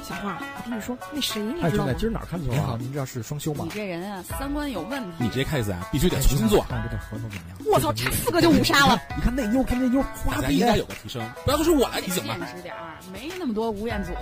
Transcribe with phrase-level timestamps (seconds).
[0.00, 1.94] 喂，小花，我跟你说，那谁你哎，兄弟，知道吗？
[1.98, 2.78] 今儿哪儿看球您好，啊？
[2.80, 3.70] 您这是双休吗你？
[3.70, 5.16] 这人啊，三观有问题。
[5.18, 6.62] 你这 case 啊，必须得重新做。
[6.70, 7.58] 看这个合同怎么样？
[7.66, 8.98] 我操，差四个就五杀了！
[9.14, 14.12] 你看那妞，看那妞，花大家应该有个提升，不要都是我来提醒吧现实点儿，没那么多吴彦祖。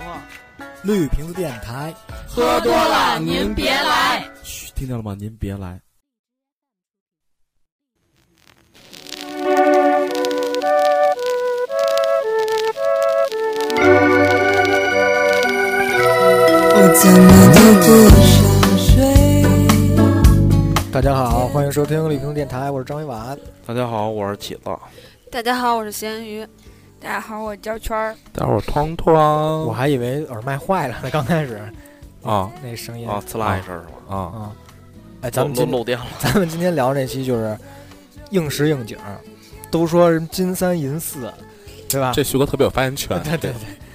[0.83, 1.93] 绿瓶子电台，
[2.27, 4.29] 喝多了您别来。
[4.43, 5.15] 嘘，听见了吗？
[5.17, 5.79] 您别来。
[17.01, 17.15] 怎么
[17.53, 18.99] 都不想睡。
[20.91, 23.39] 大家好，欢迎收听绿瓶子电台，我是张一婉。
[23.65, 24.61] 大家好，我是起子。
[25.31, 26.45] 大家好，我是咸鱼。
[26.99, 28.13] 大家好，我焦圈儿。
[28.33, 29.15] 大伙儿团团。
[29.15, 31.61] 我还以为耳麦坏了呢，刚开始
[32.21, 33.93] 啊那声音啊，呲啦一声是吧？
[34.09, 34.51] 啊，啊，
[35.21, 36.05] 哎，咱们漏今漏电了。
[36.19, 37.57] 咱们今天聊这期就是
[38.31, 38.97] 应时应景，
[39.71, 41.31] 都说人金三银四，
[41.87, 42.11] 对吧？
[42.13, 43.17] 这旭哥特别有发言权。
[43.23, 43.88] 对 对对。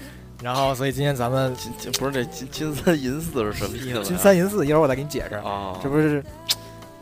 [0.44, 4.02] 然后，所以今天咱们金金不是这金金三银四是什么意思呀？
[4.04, 5.36] 金三银四，一会儿我再给你解释。
[5.36, 6.22] 啊，这不是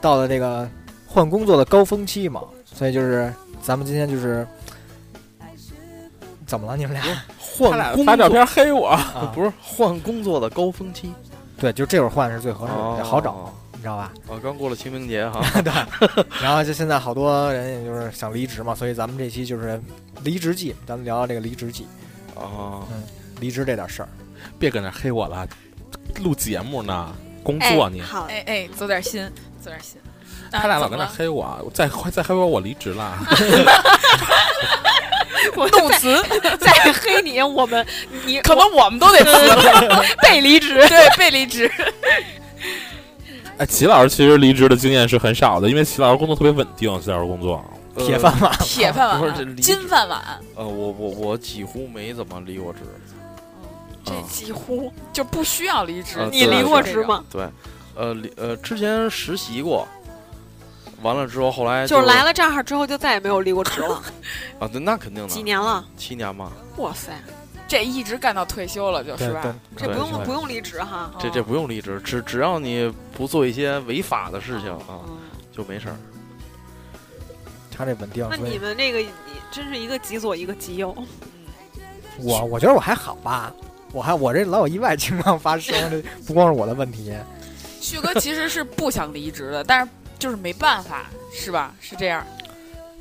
[0.00, 0.70] 到了这个
[1.08, 2.40] 换工作的高峰期嘛？
[2.64, 4.46] 所以就是咱们今天就是
[6.46, 6.76] 怎么了？
[6.76, 7.02] 你们俩？
[7.58, 11.12] 换发照片黑我，啊， 不是换工作的高峰期，
[11.58, 14.12] 对，就这会儿换是最合适哦的，好找，你知道吧？
[14.28, 15.42] 啊，刚过了清明节哈。
[15.60, 19.82] 对然后就现在好多人也就是想离职嘛，所以咱们这期就是
[20.22, 21.88] 离职季，咱们聊聊这个离职季，
[22.36, 22.86] 啊，
[23.42, 24.08] 离职这点事儿。
[24.56, 25.46] 别搁那黑我了，
[26.22, 27.12] 录节目呢，
[27.42, 28.00] 工作你。
[28.00, 29.28] 好，哎哎，走点心，
[29.60, 30.00] 走点心。
[30.52, 33.18] 他俩老跟那那黑我，再再黑我，我离职了。
[35.72, 36.22] 动词
[36.60, 37.84] 再黑你，我们
[38.24, 41.68] 你可能我们都得辞了， 被离职，对， 被离职。
[43.58, 47.64] 哎，齐老师其实离职的经验是很少的，因为齐老师工作特别稳定，齐老师工作。
[47.98, 50.20] 铁饭碗，铁饭碗，金饭碗，
[50.54, 52.80] 呃，我我我几乎没怎么离过职。
[54.04, 56.28] 这几乎就不需要离职啊。
[56.30, 57.24] 你离过职吗？
[57.30, 57.48] 对，
[57.94, 59.86] 呃，离呃，之前实习过，
[61.02, 64.02] 完了之后，后来就是来了这儿之后就再也没有离过职了，
[64.60, 65.84] 啊，对，那肯定的，几年了？
[65.96, 67.12] 七年嘛，哇塞，
[67.68, 71.10] 这一直干到退休了，就是吧？，这不用不用离职哈。
[71.18, 75.18] 这这不用离职，只只要你不做一些违法的事情啊，嗯
[75.52, 75.96] 就没事儿。
[77.74, 79.02] 他这稳定，那你们那个
[79.50, 80.94] 真是一个极左一个极右，
[82.18, 83.52] 我我觉得我还好吧，
[83.92, 87.12] 我还我这老有意外情况发生，这不光是我的问题。
[87.80, 89.88] 旭哥其实是不想离职的，但是
[90.18, 91.74] 就是没办法，是吧？
[91.80, 92.24] 是这样。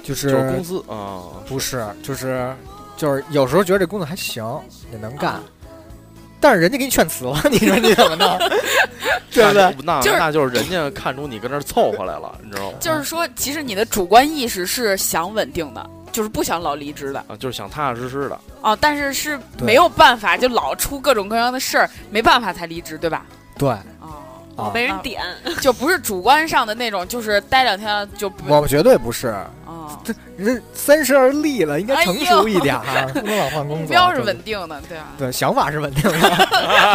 [0.03, 2.51] 就就是公司啊，不是，就是
[2.97, 4.43] 就是有时候觉得这工作还行，
[4.91, 5.43] 也能干，啊
[6.39, 8.39] 但是人家给你劝辞了，你说你怎么弄？
[9.31, 9.75] 对不对？
[9.83, 12.77] 那就是那就是人家看出你跟那儿凑合来了，你知道吗？
[12.81, 17.19] 就是说，其实你的主观意识是想稳定的，就是不想老离职的。
[17.27, 18.39] 啊，就是想踏踏实实的。
[18.61, 23.25] 哦，但是是没有办法，就老出各种各样的事儿，没办法才离职，对吧？
[23.57, 23.69] 对。
[23.99, 25.21] 哦，啊，没人点，
[25.61, 29.33] 就不是主观上的那种，就是待两天就不我们绝对不是，
[29.65, 29.97] 哦，
[30.35, 33.77] 人三十而立了，应该成熟一点儿，不能老换工作。
[33.77, 35.07] 目标是稳定的，对啊？
[35.17, 36.19] 对， 想法是稳定的，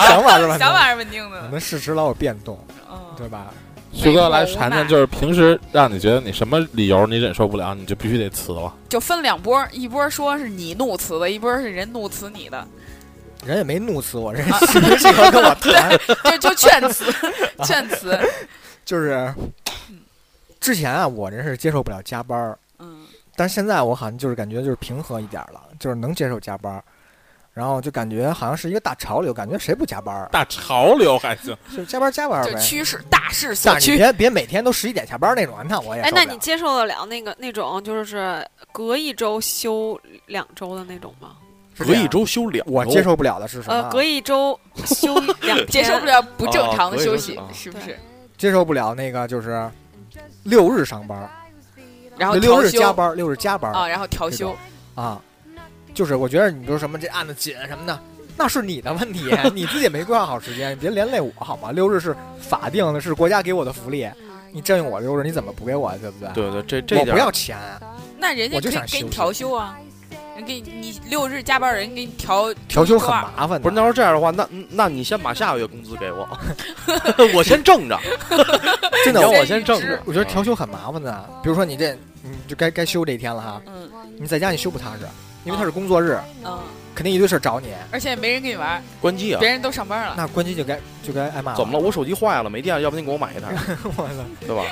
[0.07, 2.59] 想法是稳定的，想法是稳定我的，们事实老有变动，
[2.91, 3.47] 嗯，对吧？
[3.97, 8.73] 旭哥来谈谈，就是平时让你觉得你什么理由你忍受不了，你就必须得辞了。
[8.89, 12.67] 就分两波，一波说是你怒辞的，一波是人怒辞你的，
[13.45, 15.99] 人也没怒辞我，人喜不喜欢跟我谈，
[16.39, 17.05] 就就劝辞，
[17.65, 18.17] 劝辞，
[18.85, 19.35] 就是
[20.61, 26.85] 之前啊，我这是接受不了加班儿，嗯，但是现在我好像就是感觉就是平和一点儿了，就是能接受加班儿，
[27.57, 32.53] 然后就感觉好像是一个大潮流，感觉谁不加班儿，大潮流还行，就是加班加班儿呗。
[32.53, 41.31] 就趋势大势所你别别每天都十一点下班那种，那我也哎，那你接受得了那个那种就是隔一周休两周的那种吗？
[41.79, 43.75] 隔一周休两周，我接受不了的是什么？
[43.75, 43.89] 呃，啊？
[43.91, 47.99] 隔一周休两天，接受不了不正常的休息说，是不是？
[48.37, 49.67] 接受不了那个就是
[50.43, 51.27] 六日上班，
[52.19, 52.69] 然后六调休。
[52.69, 53.75] 日加班，六日加班儿。
[53.75, 54.55] 啊，然后调休，
[54.95, 55.19] 啊，
[55.97, 57.99] 就是我觉得你比如什么这案子紧什么的，
[58.37, 61.73] 那是你的问题，你自己没规划好时间，你别连累我好吗？
[61.73, 64.07] 六日是法定的，是国家给我的福利，
[64.53, 66.31] 你占用我六日，你怎么补给我，对不对？
[66.35, 67.57] 对对，这这我不要钱，
[68.19, 69.79] 那人家我就可以给你调休啊，
[70.37, 73.59] 人给你你六日加班，人给你调调休很麻烦。
[73.59, 76.29] 不是，那要是这样的话，那那你先把下个月工资给我，
[77.35, 77.99] 我先挣着，
[79.03, 79.99] 真的，我我先挣着。
[80.05, 81.27] 我觉得调休很麻烦的。
[81.43, 83.89] 比如说你这，你就该该休这一天了哈，嗯
[84.19, 85.07] 你在家你休不踏实，
[85.47, 86.59] 因为他是工作日，嗯，
[86.95, 89.49] 肯定一堆事儿找你，而且没人跟你玩，关机啊别！
[89.49, 91.55] 人都上班了，那关机就该就该挨骂。
[91.55, 91.81] 怎么了？？
[91.85, 93.55] 我手机坏了，没电了，要不你给我买一台，
[93.97, 94.09] 我操！
[94.41, 94.65] 对吧？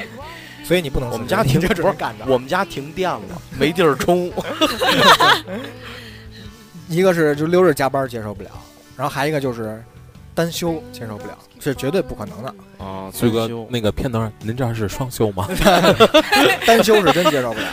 [0.64, 2.24] 所以你不能，我们家停你这只不是能干着。
[2.26, 3.20] 我们家停电了，
[3.58, 4.30] 没地儿充。
[6.88, 8.50] 一个是就六日加班接受不了，
[8.96, 9.82] 然后还一个就是
[10.34, 12.54] 单休接受不了，是绝对不可能的。
[12.84, 15.48] 啊，崔哥那个片头，您这儿是双休吗？
[16.66, 17.66] 单休是真接受不了。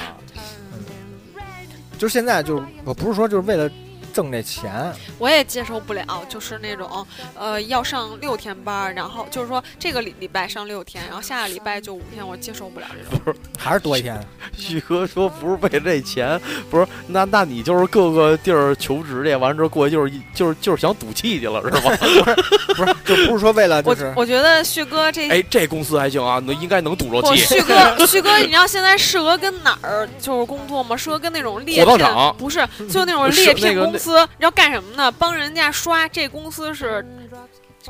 [2.01, 3.69] 嗯，就是现在就是我不是说就是为了
[4.11, 7.05] 挣这钱，我也接受不了，就是那种
[7.35, 13.35] 呃要上六天班，然后就是说这个礼礼拜上六天，然后下个礼拜就五天，我接受不了这种。
[13.57, 14.19] 还是多一天。
[14.57, 16.39] 旭哥说不是为了这钱，
[16.69, 21.95] 不是那那你就是各个地儿求职去，完了之后过去就是一就是就是想赌气去了是吗？
[22.75, 27.45] 不是，就不是说为了就我是我觉得旭哥这哎，这公司还行啊，能应该能赌着不，气。
[27.45, 27.73] 旭哥，
[28.05, 30.95] 旭哥，你知道现在适合跟哪儿就是工作吗？
[30.95, 35.11] 适合跟那种猎火葬聘场，不是，就那种猎那个那聘公司，你知道干什么呢？
[35.11, 37.05] 帮人家刷这公司是。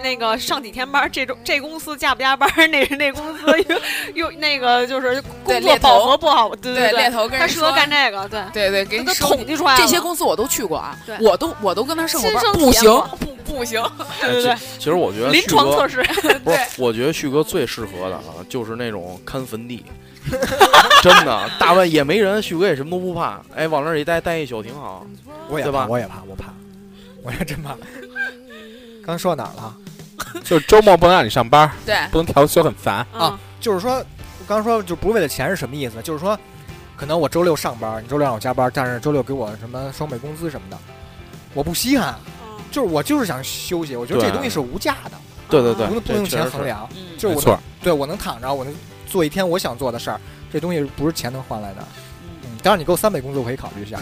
[0.02, 3.46] 那个上几天班，这种这公司加不加班， 那是那公司
[4.14, 13.84] 又又那个就是工作饱和不好，对对，猎对，头跟人他适合说，干这个，对，对对，给你都统计出来这些公司我都去过啊，我都我都跟他上过班不行不不行，
[14.22, 16.02] 对对对，其实我觉得临床测试，
[16.44, 19.84] 不是， 我觉得旭哥最适合的啊，就是那种看坟地，
[21.04, 25.06] 真的，大半夜没人，旭哥也什么都不怕，哎，往那儿一待待一宿挺好。
[25.50, 26.46] 我也对吧怕，我也怕，我怕，
[27.24, 27.76] 我也真怕。
[29.06, 29.78] 刚说到哪儿了？
[30.44, 33.06] 就是周末不能让你上班，对，不能调休，很烦。
[33.14, 36.02] 啊，就是说，我刚刚说就不是为了钱是什么意思？
[36.02, 36.38] 就是说，
[36.96, 40.78] 可能我周六上班，你周六让我加班，但是周六给我什么双倍工资什么的，
[41.54, 42.16] 我不稀罕。
[42.26, 42.28] 嗯
[42.72, 45.12] 就是我就是想休息，我觉得这东西是无价的，
[45.50, 46.88] 对对对，不能不能用钱衡量。
[46.96, 48.74] 嗯，就是我错，对我能躺着，我能
[49.06, 50.22] 做一天我想做的事儿，
[50.54, 51.86] 这东西不是钱能换来的。
[52.64, 54.00] 当然你给我三倍工资，我可以考虑一下。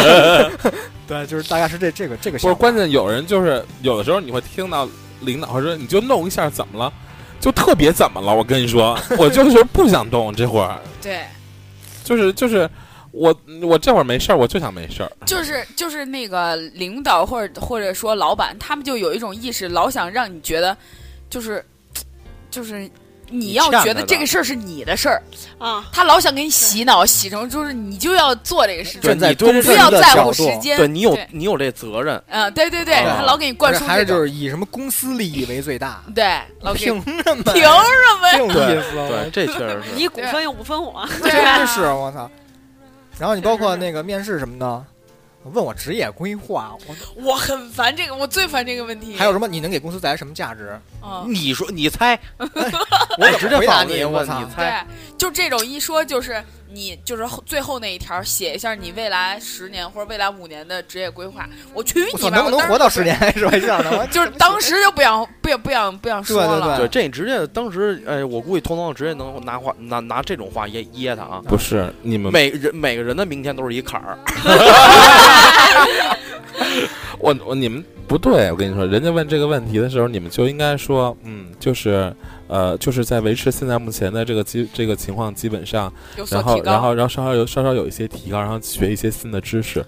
[1.06, 2.54] 对，就是大概是这这个这个不是。
[2.54, 4.88] 关键，有人就是有的时候你会听到
[5.20, 6.92] 领导说你就弄一下怎么了，
[7.40, 8.34] 就特别怎么了？
[8.34, 11.24] 我跟你说， 我就是不想动这会儿，对，
[12.02, 12.68] 就是就是
[13.12, 15.12] 我我这会儿没事儿，我就想没事儿。
[15.26, 20.76] 就是就是那个领导或者或者说老板，他们就有一种意识，老想让你觉得，
[21.30, 21.64] 就是
[22.50, 22.90] 就是
[23.28, 25.22] 你要觉得这个事儿是你的事儿，
[25.58, 30.76] 啊，他老想给你洗脑，洗成就是你就要做这个事情，站在你对公司不要在乎时间。
[30.76, 36.02] 对你有你有这责任，嗯，对对对，他老给你灌输还是就输这种，是以什么公司利益为最大。
[36.14, 37.42] 对，老凭什么？
[37.52, 39.94] 凭什么对意思啊，对，这确实是。
[39.94, 41.58] 你股份又不分我，对啊。
[41.58, 42.30] 真是我操！
[43.18, 44.84] 然后你包括那个面试什么的，
[45.52, 49.16] 问我职业规划，我我很烦这个，我最烦这个问题。
[49.16, 50.78] 还有什么你能给公司带来什么价值？
[51.02, 54.46] 嗯，你说你猜， 我直接回答放你，我操你！
[54.54, 56.42] 猜，对，就这种一说就是
[56.76, 62.36] 你就是最后那一条写一下你未来十年或者未来五年的职业规划，我去，你吧！
[62.36, 64.06] 能不能活到十年还是我想的？
[64.08, 66.76] 就是当时就不想不想不想不想说对对了。
[66.76, 71.40] 对，这你直接当时，哎，我估计通通直接能拿话拿拿这种话噎噎他啊。
[71.48, 74.18] 不是你们，每人每个人的明天都是一坎儿，
[77.18, 82.14] 我我你们不对，我跟你说，人家问这个问题的时候，你们就应该说，嗯，就是
[82.48, 85.92] 呃，就是在维持现在目前的这个基这个情况基本上，
[86.30, 86.62] 然后。
[86.62, 89.84] 然后然后稍稍有稍稍有一些提高，然后学一些新的知识。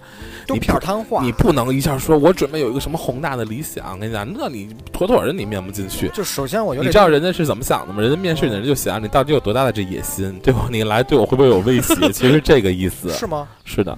[0.47, 6.09] 都你片瘫痪，你不能一下说，我准备有一个什么宏大的理想，跟你讲，那你妥妥的你面不进去。
[6.09, 8.01] 就首先我觉得你知道人家是怎么想的吗？
[8.01, 11.95] 人家面试你的人就想你到底有多大的这野心，对我你来对我会不会有威胁？
[12.11, 13.09] 其实这个意思。
[13.11, 13.47] 是吗？
[13.65, 13.97] 是的，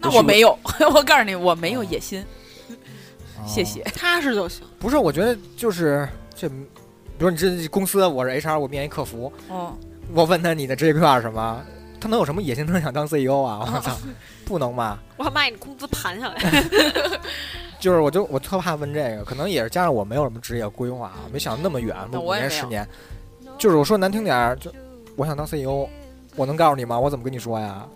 [0.00, 0.58] 那我没有，
[0.94, 2.22] 我告诉你，我没有野心。
[3.46, 3.82] 谢哦谢。
[3.94, 4.62] 踏实就行。
[4.78, 6.48] 不是，我觉得就是这，
[7.16, 9.72] 比如你这公司我是 HR，我面一客服，哦，
[10.12, 11.62] 我问他你的职业规划是什么，
[12.00, 12.66] 他能有什么野心？
[12.66, 13.60] 他能想当 CEO 啊？
[13.74, 13.96] 我操，
[14.44, 14.98] 不能吧？
[15.16, 16.64] 我要把你工资盘下来。
[17.78, 22.86] 就是我就我特怕问这个，可能也是加上我没有什么职业规划，没想那么远，五年十年。
[23.58, 24.72] 就是我说难听点儿，就
[25.16, 25.88] 我想当 CEO，
[26.34, 26.98] 我能告诉你吗？
[26.98, 27.86] 我怎么跟你说呀？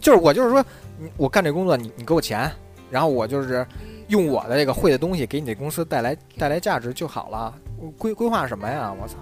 [0.00, 0.62] 就是我就是说，
[0.98, 2.50] 你我干这工作，你你给我钱，
[2.90, 3.66] 然后我就是
[4.08, 7.54] 用我的这个会的东西给你这公司带来带来价值就好了。
[7.80, 8.92] 我规规划什么呀？
[9.00, 9.14] 我操，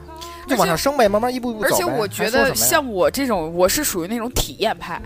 [0.48, 1.78] 就往上升呗，慢慢一步一步而走而。
[1.78, 5.00] 且我觉得像我这种，我是属于那种体验派。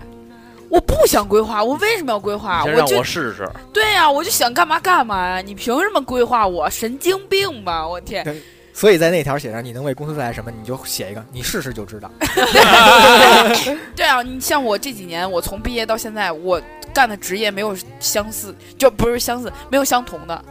[0.69, 2.63] 我不想规划，我为什么要规划？
[2.63, 3.45] 先让就我试试。
[3.73, 5.41] 对呀、我就想干嘛干嘛呀！
[5.41, 6.69] 你凭什么规划我？
[6.69, 7.85] 神经病吧！
[7.85, 8.25] 我天！
[8.73, 12.09] 所以在那条写上你能为公司带来什么，你就写一个，你试试就知道。
[13.93, 16.61] 对啊，你像我这几年，我从毕业到现在，我
[16.93, 20.41] 干的职业没有相似，就不是相似，没有相同的，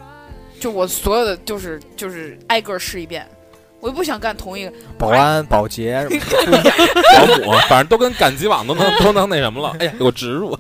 [0.61, 3.26] 就我所有的就是就是挨个试一遍，
[3.81, 4.73] 我又不想干同一个。
[4.99, 6.07] 保安、保洁，
[7.17, 9.75] 保姆，反正都跟赶集网都能 都能那什么了。
[9.81, 10.55] 哎呀，给我植入。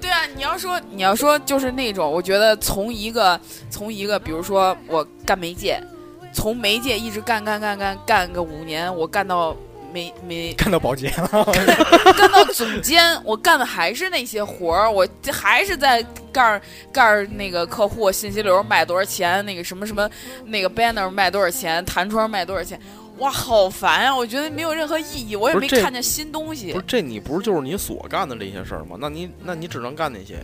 [0.00, 5.82] 对啊，你要说你要说就是那种，我觉得从一个从一个，比如说我干媒介，
[6.32, 9.56] 从媒介一直干干干干干个五年，我干到
[9.94, 11.28] 没没 干到保洁了，
[12.18, 16.60] 干到总监，我干的还是那些活儿，我这还是在干儿
[16.92, 20.10] 干儿那个客户信息流卖多少钱，那个什么什么
[20.46, 22.78] 那个 banner 卖多少钱，弹窗卖多少钱，
[23.18, 24.14] 哇，好烦呀！
[24.14, 26.84] 我觉得没有任何意义，我也没看见新东西不是。
[26.88, 28.96] 这你不是就是你所干的这些事儿吗？
[28.98, 30.40] 那你那你只能干那些呀。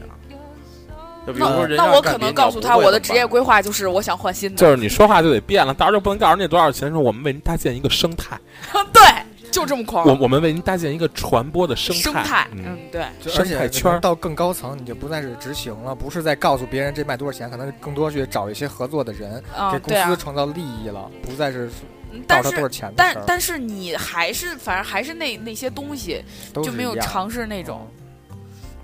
[1.27, 4.57] 就比如那说人那我可能告诉他，我的职业规划就是我想换新的。
[4.57, 8.39] 就是你说话就得变了，到时候就不能告诉人家多少钱，说我们为您搭建一个生态，
[8.91, 9.03] 对，
[9.51, 10.07] 就这么狂。
[10.07, 21.69] 我我们为您搭建一个传播的生生态，嗯，嗯，对，生态圈到更高层，你就不再是执行了，不是在告诉别人这卖多少钱，可能更多去找一些合作的人，啊，给公司，创造利益了，不再是
[22.13, 26.23] 嗯但是告诉他多少钱的事儿，但但是你还是反正还是那那些东西，
[26.55, 27.87] 就没有尝试那种。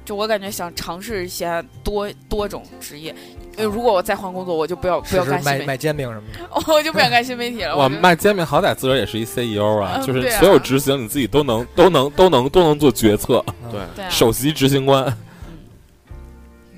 [0.05, 7.77] 就我感觉想尝试一些多多种职业，呃，如果我再换工作，我就不要不要干新媒卖卖煎饼什么的， 我就不想干新媒体了。
[7.77, 15.05] 我卖煎饼好歹自个儿也是一 CEO 啊，就是所有执行你自己都能都能都能都能做决策，对，首席执行官。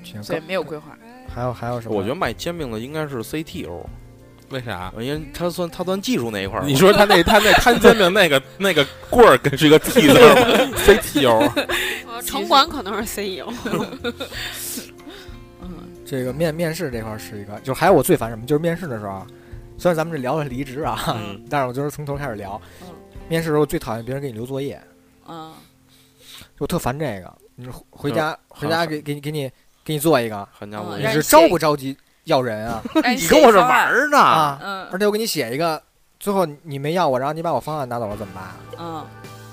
[0.03, 0.85] 行所以没有规划。
[1.33, 1.95] 还有还有什么？
[1.95, 3.81] 我觉得卖煎饼的应该是 CTO，
[4.49, 4.91] 为啥？
[4.99, 6.65] 因为他算他算技术那一块儿。
[6.65, 10.13] 你说他那他那摊煎饼那个那个棍儿跟是一个 T 字？
[10.87, 11.51] CTO
[12.07, 14.13] 呃 城管可能是 E CEO，嗯，
[16.09, 19.27] 这个面面试这块儿是一个，就还有我最烦什么，就是面试的时候啊，
[19.77, 22.87] 虽然咱们这聊了离职啊，嗯但是我就是从头开始聊嗯。
[23.27, 24.81] 面试的时候最讨厌别人给你留作业，
[25.27, 25.53] 嗯，
[26.39, 27.31] 就我特烦这个。
[27.53, 29.51] 你说回家回家给给你给你
[29.83, 32.81] 给你做一个，你你是着不着急要人啊？
[33.15, 34.17] 你跟我这玩儿呢？
[34.91, 35.79] 而且我给你写一个，
[36.19, 38.43] 最后你没要我，然后你把我方案拿走了怎么办
[38.79, 39.05] 嗯，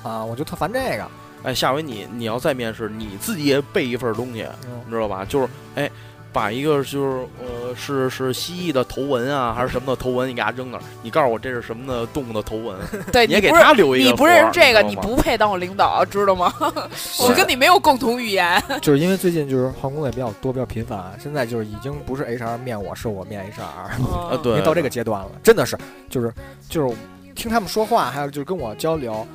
[0.02, 0.24] 啊？
[0.24, 1.06] 我就特烦这个。
[1.42, 5.24] 哎，下回你你要再面试，你自己也备一份东西，嗯你知道吧？
[5.24, 5.90] 就是哎，
[6.36, 12.76] 把一个就是呃是是蜥蜴的头纹啊，还是什么的头纹，你给它扔那儿，你告诉我这是什么的动物的头纹，
[13.10, 16.52] 对你也给留一个你不认识这个，你不配当我领导，知道吗？
[16.60, 18.62] 我跟你没有共同语言。
[18.82, 23.90] 就是因为最近就是换工作也比较多，比较频繁，现在就是已经不是 HR 面我，是我面 HR，啊，
[24.32, 25.74] 嗯对，已经到这个阶段了，真的是，
[26.10, 26.30] 就是
[26.68, 26.94] 就是
[27.34, 29.26] 听他们说话，还有就是跟我交流，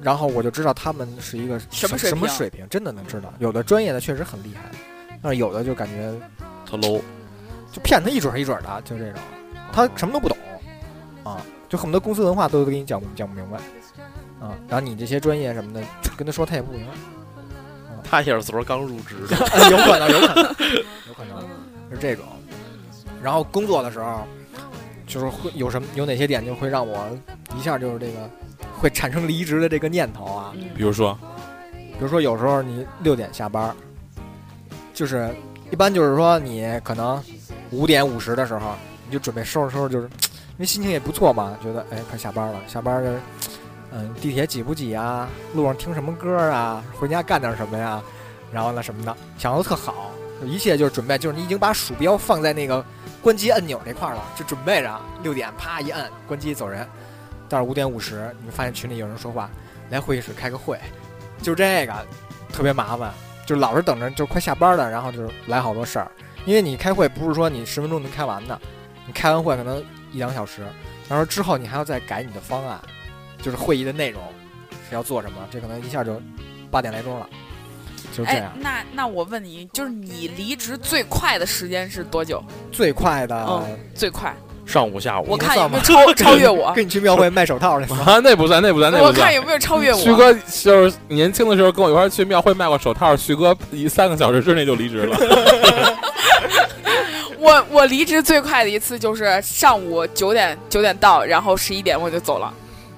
[0.00, 3.34] 然后我就知道他们是一个什么什么水平，真的能知道。
[3.40, 4.70] 有的专业的确实很厉害，
[5.22, 6.12] 但是有的就感觉
[6.64, 7.00] 特 low，
[7.72, 9.20] 就骗他一准儿一准儿的，就这种，
[9.72, 10.36] 他什么都不懂
[11.24, 13.58] 啊，就恨不得公司文化都给你讲不讲不明白
[14.40, 15.82] 啊，然后你这些专业什么的
[16.16, 16.92] 跟他说他也不明白，
[18.04, 19.36] 他也是昨儿刚入职的，
[19.70, 20.44] 有可能，有可能，
[21.08, 21.40] 有可能
[21.90, 22.24] 是这种。
[23.22, 24.26] 然后工作的时候，
[25.06, 27.08] 就是会有什么有哪些点就会让我
[27.58, 28.30] 一下就是这个
[28.78, 30.52] 会产生离职的这个念头啊。
[30.54, 31.18] 嗯比如说，
[31.72, 33.74] 比如说有时候你六点下班，
[34.98, 35.32] 就是
[35.70, 37.22] 一般就是说你可能
[37.70, 38.74] 五点五十的时候，
[39.06, 40.08] 你就准备收拾收拾，就是
[40.58, 43.20] 因为心情也不错嘛，觉得哎快下班了，下班就是
[43.92, 48.02] 嗯地铁挤不挤啊，路上听什么歌啊，回家干点什么呀，
[48.50, 50.10] 然后呢什么的，想的特好，
[50.44, 52.84] 一切就是准备，就是你已经把鼠标放在那个
[53.22, 56.84] 关机按钮那块了，就准备着六点啪一按关机走人，
[57.48, 59.48] 到五点五十你发现群里有人说话，
[59.90, 60.76] 来会议室开个会，
[61.40, 61.94] 就这个
[62.52, 63.14] 特别麻烦，
[63.48, 66.12] 就老是等着就快下班了，然后就来好多事儿，
[66.44, 68.60] 因为你开会不是说你十分钟能开完的，
[69.06, 70.60] 你开完会可能一两小时，
[71.08, 72.78] 然后之后你还要再改你的方案，
[73.40, 74.22] 就是会议的内容
[74.86, 76.20] 是要做什么，这可能一下就
[76.70, 77.26] 八点来钟了，
[78.12, 82.44] 就是这哎样。，那那我问你，就是你离职最快的时间是多久？
[82.70, 84.36] 最快的，嗯最快，
[84.68, 89.24] 上午下午我看有没有超超越我，跟你去庙会卖手套那次，啊，那不算，那不算，那我不算。
[89.26, 89.98] 我看有没有超越我。
[89.98, 95.16] 旭哥就是年轻的时候跟我一块儿去庙会卖过手套，旭哥一三个小时之内就离职了。
[97.38, 102.52] 我我离职最快的一次就是上午九点九点到，然后十一点我就走了。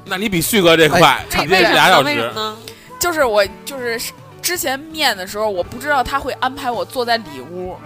[0.07, 2.35] 那你比旭哥这快，哎你这俩小时为什么。
[2.35, 2.57] 呢？
[2.99, 4.01] 就是我就是
[4.43, 7.77] 之前面的时候，我不知道他会安排我坐在里屋，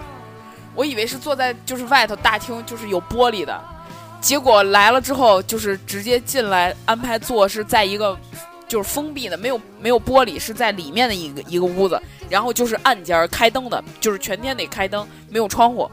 [0.73, 3.57] 我以为是坐在就是外头大厅，就是有玻璃的。
[4.25, 8.17] 结果来了之后，就是直接进来安排坐是在一个
[8.67, 15.87] 就是封闭的，没有没有玻璃，是在里面的一个一个屋子，然后就是暗间儿开灯的，就是全天得开灯，没有窗户。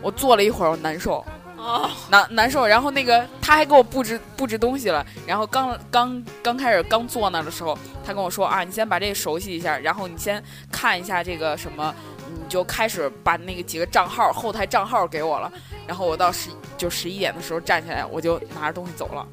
[0.00, 1.22] 我坐了一会儿，我难受，
[1.68, 2.64] 哦，难难受。
[2.64, 11.92] 然后那个他还给我布置布置东西了，然后刚刚刚开始刚坐那儿的时候，他跟我说啊，你先把这个熟悉一下，然后你先看一下这个什么，
[12.32, 15.52] 你就开始把那个几个账号后台账号给我了。
[15.88, 19.26] 然后我到十就十一点的时候站起来，我就拿着东西走了，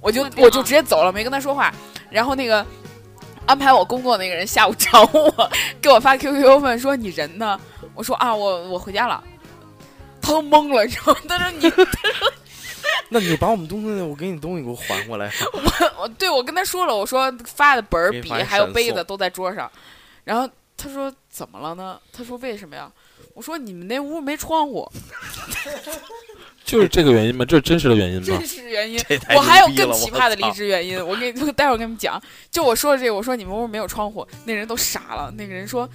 [0.00, 1.72] 我就我就直接走了，没跟他说话。
[2.10, 2.64] 然后那个
[3.46, 7.58] 安排我工作那个人下午 找我，给我发 QQ 问说你人呢？
[7.94, 9.22] 我说啊，我我回家了。
[10.26, 11.20] 他都懵了，你知道吗？
[11.28, 12.32] 他说你，他 说
[13.08, 15.30] 那你把我们东西，我给你东西给我还过来。
[15.52, 15.62] 我
[16.02, 19.70] 我对我跟他说了，我说发的本儿、笔还有杯子都在桌上，
[20.24, 21.98] 然后他说怎么了呢？
[22.12, 22.90] 他说为什么呀？
[23.34, 24.90] 我说你们那屋没窗户，
[26.64, 27.44] 就是这个原因吗？
[27.44, 28.46] 这是真实的原因吗真？
[28.46, 28.98] 实原因。
[29.34, 32.20] 我还有更奇葩的离职原因，我给你待会儿跟你们讲。
[32.50, 35.30] 就我说的这个，我说你们屋没有窗户，那人都傻了。
[35.36, 35.88] 那个人说，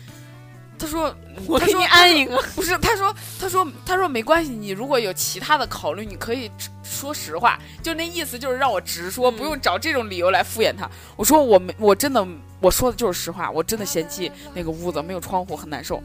[0.83, 2.41] 他说我给他说你安一个。
[2.55, 10.89] 不是，他说他说他说没关系，你如果有其他的考虑，你可以直说实话，就那意思就是让我直说，嗯不用找这种理由来敷衍他。
[11.15, 12.25] 我说我没我真的
[12.59, 16.01] 我说的就是实话，我真的嫌弃那个屋子没有窗户很难受。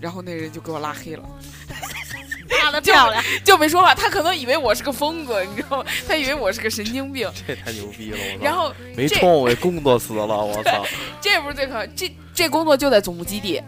[0.00, 1.24] 然后那人就给我拉黑了，
[2.56, 3.94] 拉的漂亮，就没说话。
[3.94, 5.84] 他可能以为我是个疯子，你知道吗？
[6.06, 7.30] 他以为我是个神经病。
[7.46, 8.18] 这太牛逼了！
[8.18, 8.44] 我操！
[8.44, 10.84] 然后没冲我给工作死了，我操！
[11.20, 13.62] 这不是最可，这这工作就在总部基地，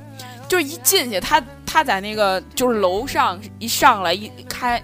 [0.48, 4.82] 就是一进去，他他在那个就是楼上一上来一一开，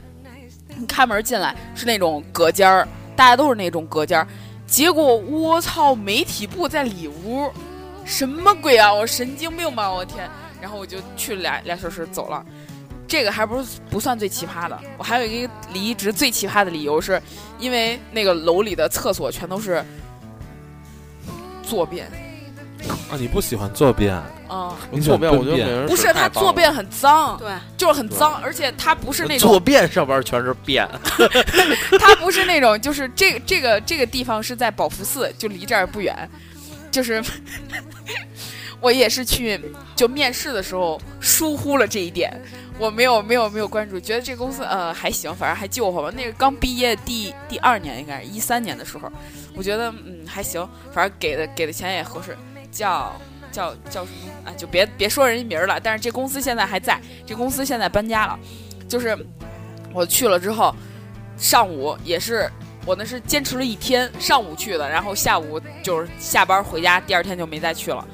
[0.79, 4.27] 一开门进来是那种隔间儿，大家都是那种隔间儿。
[4.67, 7.51] 结果我操，媒体部在里屋，
[8.05, 8.93] 什么鬼啊！
[8.93, 10.29] 我神经病吧，我天！
[10.61, 12.45] 然后我就去了俩俩小时走了。
[13.09, 17.21] 这个还不是不算最奇葩的，我还有一个离职最奇葩的理由是，
[17.59, 19.85] 因为那个楼里的厕所全都是
[21.63, 22.07] 坐便，
[23.09, 24.73] 啊，你不喜欢坐便，嗯。
[24.91, 30.89] 你坐便，我觉得每人不是，它坐便很脏，对，就是很脏，而且它不是那种坐，便上边全是便，
[32.01, 36.29] 它不是那种，就是这个这个这个地方是在宝福寺，就离这儿不远，
[36.91, 37.23] 就是
[38.81, 39.61] 我也是去
[39.95, 42.33] 就面试的时候疏忽了这一点，
[42.79, 46.13] 我没有没有没有关注，觉得这公司呃还行，反正还救活吧。
[46.15, 49.11] 那个刚毕业第第二年，应该是一三年的时候，
[49.55, 52.37] 我觉得嗯还行，反正给的给的钱也合适，
[52.71, 53.13] 叫。
[53.53, 54.53] 叫叫什么啊？
[54.55, 55.81] 就别别说人家名了。
[55.81, 58.39] 但是这公司现在还在，这公司现在搬家了。
[58.87, 59.17] 就是
[59.95, 60.75] 我去了之后，
[61.39, 62.51] 上午也是
[62.85, 68.07] 我那是坚持了一天，上午去的，然后下午就是下班回家，第二天就没再去了。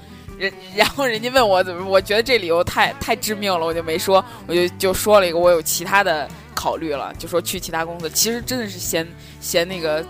[0.74, 8.08] 然后人家问我怎么，我觉得这理由太太致命了，我就没说，我就就说了一个我有其他的考虑了，就说去其他公司。
[8.10, 9.06] 其实真的是嫌
[9.40, 10.04] 嫌那个，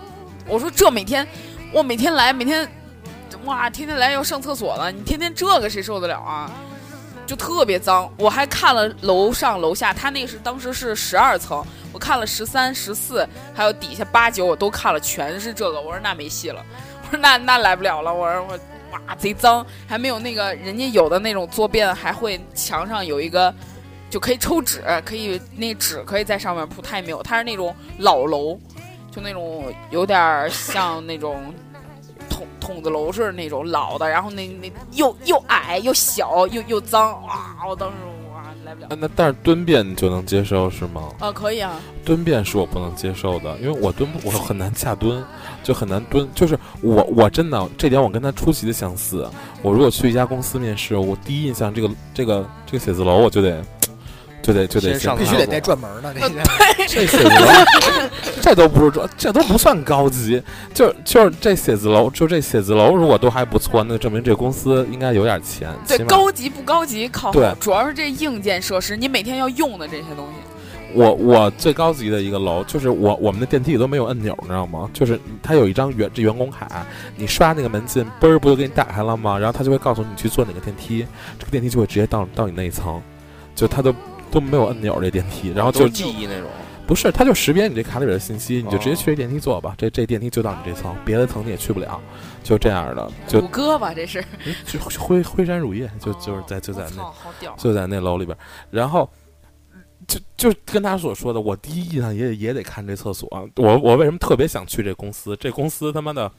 [0.47, 1.27] 我说这每天
[1.73, 2.69] 我每天来每天。
[3.45, 6.49] 哇，天天来要上厕所了，你天天这个谁受得了啊？
[7.25, 8.09] 就特别脏。
[8.17, 15.81] 我还看了楼上楼下，他那是当时是十二层，我看了十三、十四，还有底下八九，我都看了，全是这个。
[15.81, 16.63] 我说那没戏了，
[17.01, 18.13] 我说那那来不了了。
[18.13, 18.57] 我说我
[18.93, 23.53] 哇贼脏，还没有那个人家有的那种坐便还会墙上有一个
[24.09, 28.57] 就可以抽纸，可以那纸可以在上面铺，他也没有，他是那种老楼，
[29.11, 31.53] 就那种有点像那种。
[32.29, 37.55] 筒筒子楼似的那种老的，然后那那又又矮又小又又脏，哇！
[37.67, 37.95] 我当时
[38.73, 38.97] 来不了啊。
[38.99, 41.09] 那但是蹲便你就能接受是吗？
[41.19, 45.23] 啊，可以啊，蹲便是我不能接受的，因为我蹲不我很难下蹲，
[45.63, 46.27] 就很难蹲。
[46.33, 49.29] 就是我我真的这点我跟他出奇的相似。
[49.61, 53.63] 我如果去一家公司面试，我第一印象这个这个这个写字楼我就得
[54.43, 56.43] 就得就得上必须得带转门的这 些。
[56.85, 57.47] 这写字楼，
[58.41, 60.39] 这都不是说，这都不算高级，
[60.73, 65.73] 就就是这写字楼，就这写字楼，如果都还不错，那证明这公司应该有点钱。
[65.87, 70.33] 对高级不高级靠对，主要是这硬件设施，你每天要用的这些东西。
[70.95, 74.87] 我我最高级的一个楼，就是我我们的电梯里都没有按钮，你知道吗？
[74.93, 79.35] 就是它有一张员这员工卡，你刷那个门禁，嘣儿不就给你打开了吗？
[79.39, 81.07] 然后它就会告诉你去坐哪个电梯，
[81.39, 83.01] 这个电梯就会直接到到你那一层，
[83.55, 83.91] 就它都
[84.33, 86.49] 都没有按钮这电梯，然后就都是记忆那种。
[86.85, 89.73] 不是，他就识别你这卡里边的信息，你就直接哦去这电梯坐吧。
[89.77, 92.01] 这这电梯就到你这层，别的层你也去不了，
[92.43, 94.21] 就这样的，就谷歌吧，这是。
[94.65, 97.55] 就辉辉山乳业，就就是在就在那！
[97.55, 98.37] 就在那楼里边，
[98.69, 99.09] 然后
[100.05, 103.29] 就就跟他所说的，我第一印象也也得看这厕所。
[103.55, 105.37] 我我为什么特别想去这公司？
[105.37, 106.29] 这公司他妈的，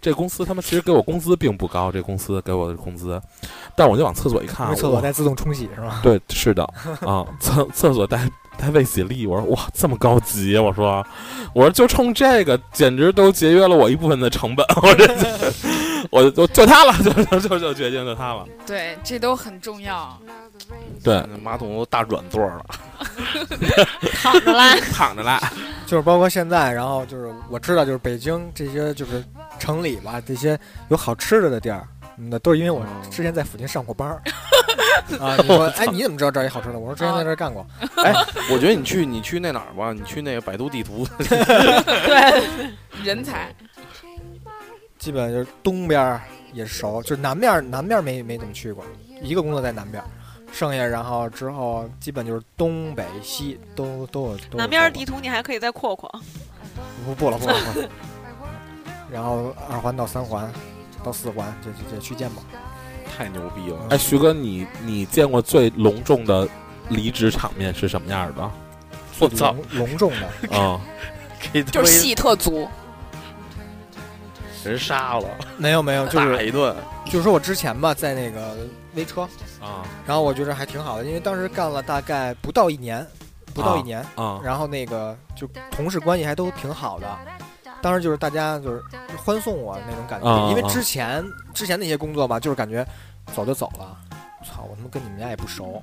[0.00, 3.20] 这公司他们其实给我工资并不高，这公司给我的工资，
[3.76, 6.00] 但我就往厕所一看，厕所带自动冲洗是吧？
[6.02, 6.62] 对，是的
[7.00, 11.04] 啊，厕厕所带带卫洗力，我说哇这么高级，我说
[11.54, 15.06] 我说就冲这个，简直都节约了我一部分的成本，我这
[16.10, 18.44] 我就就它了，就就就就决定就它了。
[18.66, 20.18] 对，这都很重要。
[21.02, 22.64] 对，那马桶都大软座了
[24.22, 24.76] 躺着啦。
[24.92, 25.40] 躺着啦。
[25.86, 29.24] 就是包括现在，然后就是我知道，就是北京这些就是
[29.58, 34.22] 城里吧，这些有好吃的的地儿，嗯那都是因为我之前在附近上过班儿。
[35.18, 36.78] 啊，你说，哎，你怎么知道这儿有好吃的？
[36.78, 37.66] 我说之前在这儿干过。
[37.96, 38.12] 哎，
[38.52, 42.44] 我觉得你去你去那哪儿吧，你去那个百度地图，对，
[43.02, 43.52] 人才，
[44.98, 46.20] 基本就是东边儿
[46.52, 48.84] 也熟，就是南面南面没没怎么去过，
[49.22, 50.06] 一个工作在南边儿，
[50.52, 54.36] 剩下然后之后基本就是东北西都都有。
[54.36, 56.10] 都有南边地图你还可以再扩扩。
[57.04, 57.88] 不不了不了不 了。
[59.10, 60.52] 然后二环到三环，
[61.02, 62.42] 到四环这这这区间吧。
[63.16, 63.78] 太牛逼了！
[63.90, 66.48] 哎，徐哥，你你见过最隆重的
[66.88, 68.50] 离职场面是什么样的？
[69.18, 70.80] 我操，隆隆重的， 啊，
[71.52, 72.66] 给就是戏特足，
[74.64, 76.74] 人杀了，没有没有， 就是打是一顿。
[77.06, 78.56] 就是说我之前吧，在那个
[78.94, 79.22] 微车，
[79.60, 79.84] 啊。
[80.06, 83.06] 然后我觉得还挺好的，因为当时干了大概不到一年，
[83.54, 87.18] 不到一年，啊然后那个就同事关系还都挺好的。
[87.82, 88.82] 当时就是大家就是
[89.16, 91.24] 欢送我那种感觉，因为之前
[91.54, 92.86] 之前那些工作吧，就是感觉
[93.34, 93.96] 走就走了，
[94.44, 95.82] 操，我他妈跟你们家也不熟，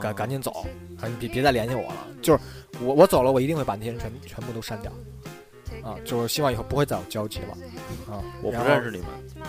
[0.00, 0.66] 赶赶紧走，
[1.00, 2.06] 啊，你别别再联系我了。
[2.20, 2.40] 就是
[2.80, 4.90] 我我走了，我一定会把那些人全全部都删掉，
[5.88, 9.06] 啊，就是希望以后不会再有交集了，啊，我不认识你们，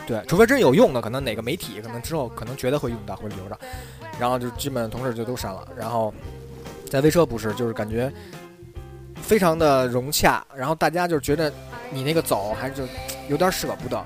[0.08, 3.60] 对，除非真有用的，可能哪个媒体可能之后可能觉得会用到，会留着，
[4.18, 5.68] 然后就基本同事就都删了。
[5.78, 6.14] 然后
[6.90, 8.10] 在微车不是，就是感觉
[9.16, 11.52] 非常的融洽，然后大家就觉得
[11.92, 12.84] 你那个走还是就
[13.28, 14.02] 有点舍不得，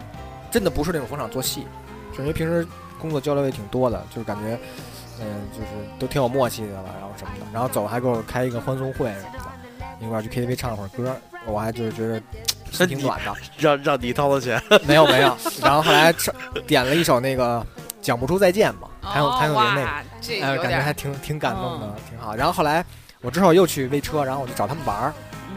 [0.50, 1.68] 真的不是那种逢场作戏，
[2.12, 2.68] 就因为平时
[3.00, 4.58] 工作交流也挺多的，就是感觉
[5.20, 5.68] 嗯、就是
[6.00, 11.16] 都挺有默契的了，然后什么的，然后走还给我开一个欢送会什么的，一块儿去 KTV 唱了会儿歌，
[11.46, 12.22] 我还就是觉得
[12.72, 13.34] 心挺暖的。
[13.58, 16.14] 让让你掏的钱，没有没有， 然后后来
[16.68, 17.66] 点了一首那个
[18.02, 22.36] 讲不出再见嘛，谭咏哦谭咏麟那个，哎，感觉还挺挺感动的嗯，挺好。
[22.36, 22.84] 然后后来
[23.22, 25.14] 我之后又去微车，然后我就找他们玩儿，
[25.52, 25.56] 嗯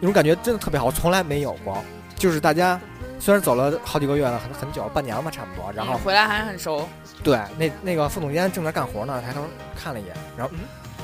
[0.00, 1.76] 那种感觉真的特别好，我从来没有过。
[2.16, 2.80] 就是大家
[3.18, 5.70] 虽然走了好几个月了，很很久，半年了吧，差不多。
[5.72, 6.88] 然后嗯回来还很熟，
[7.22, 9.42] 对，那那个副总监正在干活呢，抬头
[9.76, 10.60] 看了一眼，然后嗯，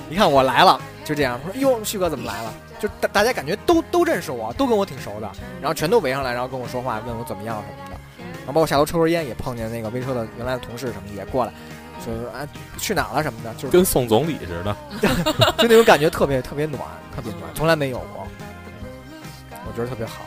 [0.08, 8.00] 一看我来了，就这样说：“哟，旭哥怎么来了？”就大大家感觉都都认识我，都跟我挺熟的，然后全都围上来，然后跟我说话，问我怎么样什么的。
[8.38, 11.52] 然后包括下楼抽根烟，也碰见那个微车的原来的同事什么的也过来，
[12.02, 14.74] 说说啊去哪了什么的，就是跟宋总理似的。
[15.58, 16.82] 就那种感觉特别特别暖，
[17.14, 18.26] 特别暖，从来没有过，
[19.66, 20.22] 我觉得特别好。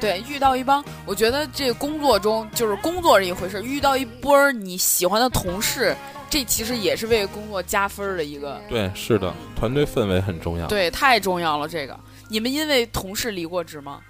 [0.00, 5.96] 对，遇到一帮，我觉得这工作中就是工作是一回事，遇到一波你喜欢的同事，
[6.34, 10.66] 这其实也是为工作加分儿的一个，对，是的，团队氛围很重要。
[10.66, 11.68] 对，太重要了。
[11.68, 11.96] 这个，
[12.28, 14.00] 你们因为同事离过职吗？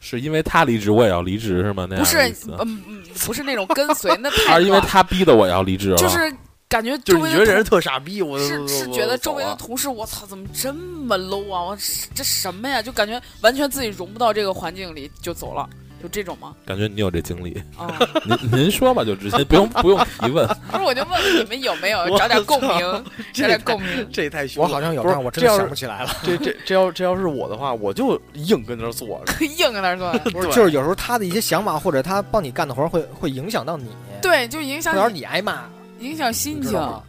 [0.00, 1.86] 是因为他离职，我也要离职是吗？
[1.88, 5.96] 那样不是嗯嗯，不是那种跟随，那太还是因为他逼的我要离职了？
[5.96, 6.30] 就是
[6.68, 11.62] 感觉就是周围的觉得人特傻逼，我是是觉得周围的的同事，我操，怎么这么 low 啊？
[11.62, 11.78] 我
[12.14, 12.82] 这什么呀？
[12.82, 15.66] 就感觉完全自己融不到这个环境里就走了，
[16.04, 16.54] 就这种吗？
[16.66, 17.88] 感觉你有这经历，啊、
[18.28, 20.46] 您您说吧，就直接 不用不用提问。
[20.70, 24.06] 不是，我就问问你们有没有 找点共鸣，找这点共鸣。
[24.12, 24.66] 这也太虚了。
[24.66, 26.10] 我好像有，不是但我真的要是想不起来了。
[26.22, 29.46] 这这这要这要是我的话，我就硬跟那儿坐着。
[29.46, 33.88] 硬跟那儿坐，不是，就是有时候他的一些想法或者他帮你干的活儿会会影响到你，
[34.20, 35.62] 对，就影响会让你你挨骂，
[36.00, 36.90] 影响心情你知道。
[36.90, 37.02] 吗？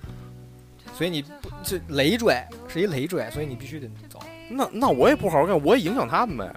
[0.97, 4.21] 所以你不是累赘，是一累赘，所以你必须得走。
[4.49, 6.55] 那那我也不好好干，我也影响他们呗。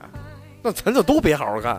[0.61, 1.79] 那咱就都别好好干，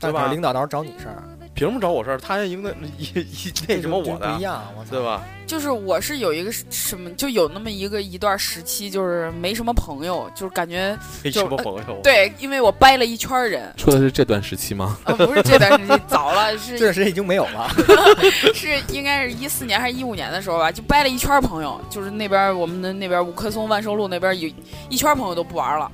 [0.00, 0.26] 对吧？
[0.28, 1.22] 领导到时候找你事儿，
[1.54, 2.18] 凭什么找我事儿？
[2.18, 5.02] 他也赢得一一那什么我的，不一样，我操对？
[5.04, 5.22] 吧？
[5.46, 12.00] 就是我是有一个什么，就有那么一个一段时期，就是没什么朋友，就是感觉没什么朋友。
[12.04, 14.96] 对，因为我掰了一圈人， 说的是这段时期吗？
[15.04, 17.68] 呃， 不是这段时期，早了是 这段时间已经没有了。
[18.54, 24.48] 是应该是一四年还是一五年的时候吧，就掰了一圈朋友，就是那边我们的那边五棵松万寿路那边儿有
[24.88, 25.90] 一圈朋友都不玩了，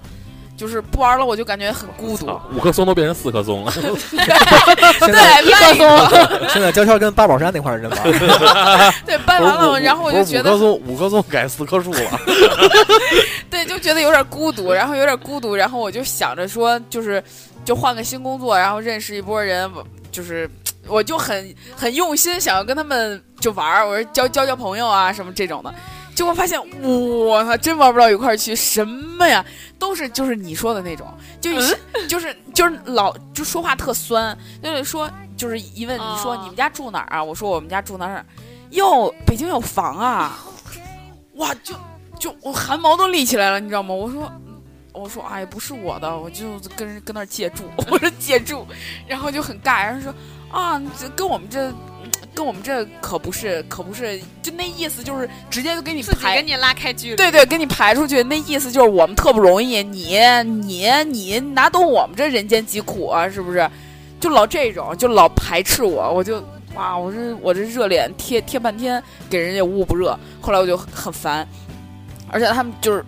[0.56, 2.26] 就是不玩了，我就感觉很孤独。
[2.54, 3.72] 五棵松都变成四棵松了。
[3.76, 8.02] 对，一棵松， 现在焦圈跟八宝山那块儿人玩，
[9.04, 12.20] 对，掰完了，然后我就觉得五棵松五棵松改四棵树了。
[13.50, 17.22] 对，就觉得有点孤独，然后有点孤独，然后我就想着说，就是
[17.64, 19.70] 就换个新工作，然后认识一波人，
[20.10, 20.48] 就是
[20.88, 25.74] 我就很很用心，想要跟他们就玩儿，我说交交交朋友啊什么这种的。
[26.16, 29.44] 结果发现，我操，真玩不到一块儿去，什么呀，
[29.78, 31.06] 都是就是你说的那种，
[31.40, 37.22] 就 是、就是就是老就说话特酸，就是说就是一问你说哦你们家住哪儿啊？
[37.22, 38.24] 我说我们家住哪儿
[38.70, 40.38] 哟，北京有房啊，
[41.34, 41.74] 哇，就
[42.18, 43.94] 就我汗毛都立起来了，你知道吗？
[43.94, 44.32] 我说。
[44.98, 47.64] 我说哎，不是我的，我就跟人跟那儿借住。
[47.90, 48.66] 我说借住，
[49.06, 49.84] 然后就很尬。
[49.84, 50.14] 然后说
[50.50, 51.76] 啊，这跟我们这，嗯
[52.36, 57.16] 跟我们这可不是，可不是，就那意思就是直接就给你排自己跟，你拉开距离。
[57.16, 58.22] 对对，给你排出去。
[58.22, 63.26] 那意思就是我们特不容易，你你你哪懂我们这人间疾苦啊？
[63.26, 63.66] 是不是？
[64.20, 66.44] 就老这种，就老排斥我，我就
[66.74, 70.18] 哇，我这我这热脸贴贴半天，给人家捂不热。
[70.42, 71.48] 后来我就很烦，
[72.28, 73.02] 而且他们就是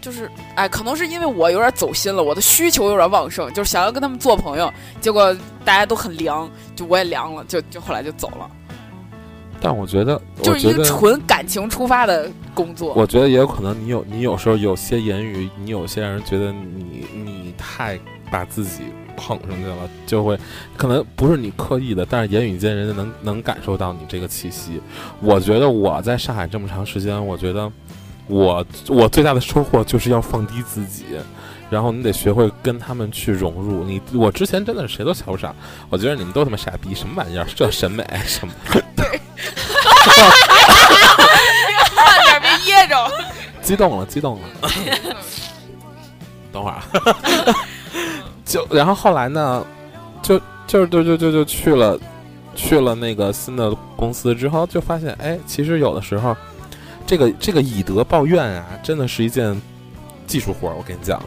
[0.00, 8.50] 就是哎，可能是因为我有点走心了，我的需求有点旺盛，就是想要跟他们做朋友，结果大家都很凉，就我也凉了，就就后来就走了。
[9.60, 12.92] 但我觉得，就是一个纯感情出发的工作。
[12.94, 17.98] 我觉得也有可能你有你有时候有些言语，你有些人觉得你你太
[18.30, 18.82] 把自己
[19.16, 20.38] 捧上去了，就会
[20.76, 24.82] 可能不是你刻意的，但是言语间人家能能感受到你这个气息。
[25.20, 27.72] 我觉得我在上海这么长时间，我觉得
[28.26, 31.04] 我我最大的收获就是要放低自己。
[31.74, 33.82] 然后你得学会跟他们去融入。
[33.82, 35.52] 你我之前真的是谁都瞧不上，
[35.90, 37.44] 我觉得你们都他妈傻逼，什么玩意儿？
[37.56, 38.54] 这审美什么？
[41.84, 43.10] 差点被噎着。
[43.60, 44.70] 激动了，激动了。
[46.52, 46.86] 等会儿啊，
[48.46, 49.66] 就然后后来呢，
[50.22, 51.98] 就就就就就就去了
[52.54, 56.36] 去了那个新的公司之后，就发现哎，其实有的时候
[57.04, 59.60] 这个这个以德报怨啊，真的是一件
[60.26, 60.74] 技术活儿。
[60.76, 61.20] 我跟你讲，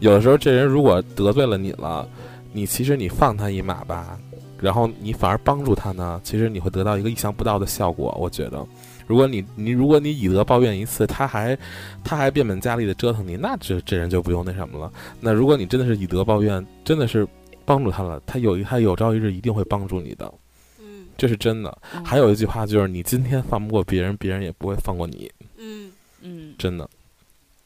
[0.00, 2.08] 有的时候这人如果得罪了你了，
[2.52, 4.18] 你其实你放他一马吧，
[4.60, 8.16] 然后你反而帮助他呢，其实你会得到一个意想不到的效果。
[8.20, 8.66] 我觉得。
[9.06, 11.54] 如果你你如果你以德报怨一次，他还
[12.02, 14.90] 他还变本加厉的折腾你，那这这人就不用那什么了。
[15.20, 17.28] 那如果你真的是以德报怨，真的是
[17.66, 20.32] 帮助他了，他有一他有朝一日一定会帮助你的，
[20.80, 21.76] 嗯这是真的。
[22.02, 26.88] 还有一句话就是，你今天放不过别人，别人也不会放过你，嗯，嗯，真的。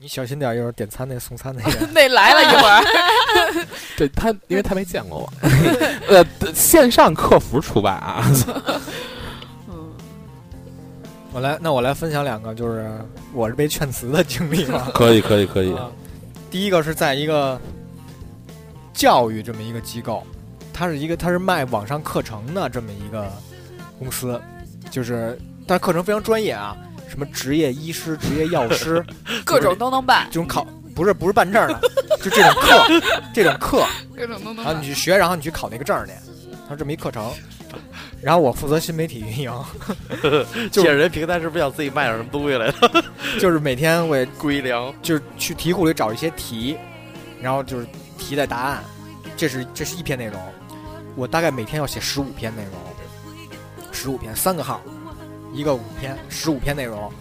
[0.00, 1.86] 你小心点，一会儿点餐那送餐那个。
[1.92, 3.66] 那来了一会儿，
[3.98, 5.32] 对他，因为他没见过我，
[6.08, 8.24] 呃，线上客服除外啊。
[9.68, 9.92] 嗯，
[11.32, 12.88] 我来，那我来分享两个，就是
[13.34, 14.88] 我是被劝辞的经历吧。
[14.94, 15.74] 可以，可以，可以。
[15.74, 15.90] 啊
[16.48, 17.60] 第一个是在一个
[18.94, 20.24] 教育这么一个机构，
[20.72, 23.30] 它是一个它是卖网上课程的这么一个
[23.98, 24.40] 公司，
[24.90, 26.74] 就是但是课程非常专业啊，
[27.18, 29.04] 什么职业医师、职业药师
[29.44, 31.80] 各种都能办，这种考不是不是办证的，
[32.22, 33.02] 就这种课
[33.34, 33.84] 这种课，
[34.16, 34.86] 各种都能然后你。
[34.86, 36.12] 去学，然后你去考那个证儿去，
[36.68, 37.28] 它是这么一课程。
[38.22, 39.52] 然后我负责新媒体运营，
[40.70, 43.04] 就是人平台是不是想自己卖点什么东西来了？
[43.40, 44.94] 就是每天我归粮。
[45.02, 46.76] 就是去题库里找一些题，
[47.42, 48.84] 然后就是题的答案，
[49.36, 50.40] 这是这是一篇内容，
[51.16, 52.72] 我大概每天要写十五篇内容，
[53.90, 54.80] 十五篇三个号，
[55.52, 57.12] 一个五篇，十五篇内容，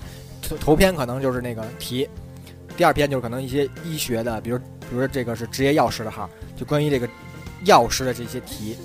[0.41, 2.07] 头头篇可能就是那个题，
[2.75, 7.09] 第二篇就是可能一些医学的，比如比如说这个是职业药师的号，就关于这个
[7.65, 8.77] 药师的这些题，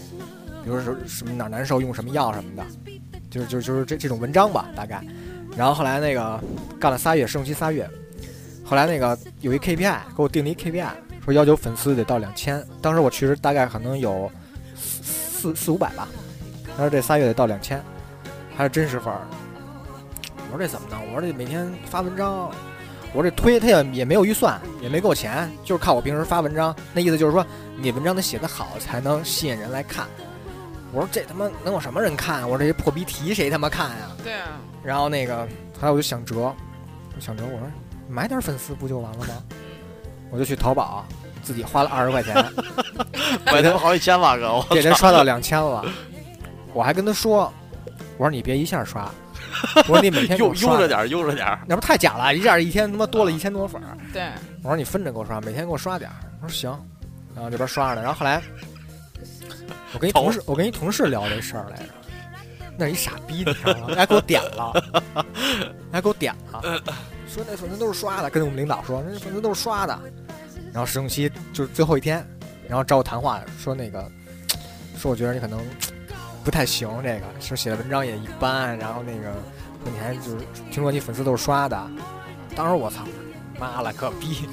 [0.65, 2.65] 比如说什么哪难受用什么药什么的，
[3.31, 5.03] 就是就是就是这这种文章吧，大概。
[5.57, 6.43] 然后后来那个
[6.81, 7.89] 干了仨月，试用期仨月，
[8.65, 10.89] 后来那个有一 KPI 给我定了一 KPI，
[11.25, 12.65] 说要求粉丝得到两千。
[12.81, 14.33] 当时我其实大概可能有
[14.75, 16.09] 四四四五百吧，
[16.75, 17.83] 他说这仨月得到两千，
[18.57, 19.21] 还是真实粉儿。
[20.51, 21.01] 我说这怎么弄？
[21.09, 22.51] 我说这每天发文章，
[23.13, 26.75] 我说这推他也也没有预算，也没给我钱，就是靠我平时发文章。
[26.93, 27.45] 那意思就是说，
[27.79, 30.07] 你文章得写得好，才能吸引人来看。
[30.93, 32.47] 我说这他妈能有什么人看啊？
[32.47, 35.39] 我说这些破逼题谁他妈看呀、对啊，然后那个
[35.81, 37.67] 后来我就想辙，我想辙，我说
[38.09, 39.35] 买点粉丝不就完了吗？
[40.31, 41.07] 我就去淘宝，
[41.43, 42.35] 自己花了二十块钱，
[43.47, 44.53] 买他妈好几千吧，哥！
[44.53, 45.83] 我给他刷到两千了。
[46.75, 47.51] 我还跟他说，
[48.19, 49.11] 我说你别一下刷，
[49.77, 51.59] 我说你每天给我刷悠悠着，点儿，悠着点儿。
[51.67, 53.97] 那不太假了，一下一天他妈多了一千多粉儿。
[54.13, 54.31] 对，
[54.63, 56.15] 我说你分着给我刷，每天给我刷点儿。
[56.43, 56.71] 我说行，
[57.35, 58.43] 然后这边刷着呢，然后后来
[59.93, 61.93] 我跟一同事，我跟一同事聊这事儿来着，
[62.77, 63.89] 那是一傻逼，你知道吗？
[63.89, 64.73] 人家给我点了，
[65.15, 66.61] 人家给我点了，
[67.29, 69.99] 说那粉丝都是刷的，跟我们领导说那粉丝都是刷的。
[70.73, 72.27] 然后试用期就是最后一天，
[72.67, 74.11] 然后找我谈话说那个，
[74.97, 75.61] 说我觉得你可能
[76.45, 79.33] 不太行，这个是写的文章也一般，然后那个
[79.85, 80.39] 你还就是
[80.71, 81.91] 听说你粉丝都是刷的，
[82.55, 83.05] 当时我操，
[83.59, 84.49] 妈了个逼！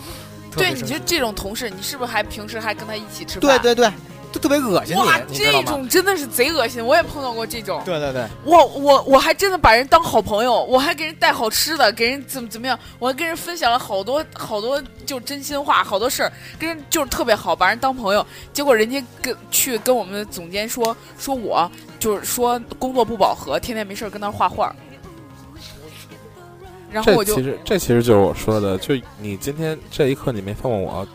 [0.55, 3.59] 对，你就这种同事，你是不是还平时还跟他一起吃饭？
[3.59, 3.93] 对对对，
[4.31, 5.71] 就特别恶心哇，你，你知道这吗？
[5.71, 7.81] 种真的是贼恶心，我也碰到过这种。
[7.83, 18.25] 对对对，我我我还真的把人当好朋友，我还给人带好吃的，给人怎么怎么样，我还跟人分享了好多好多就真心话，好多事儿，跟人就是特别好，把人当朋友。
[18.53, 24.75] 结果人家跟去跟我们的总监说，说我就是说工作不饱和，天天没事儿跟那儿画画。
[26.91, 31.07] 然后我就这其实这其实就是我说的，就你今天这一刻你没放过我，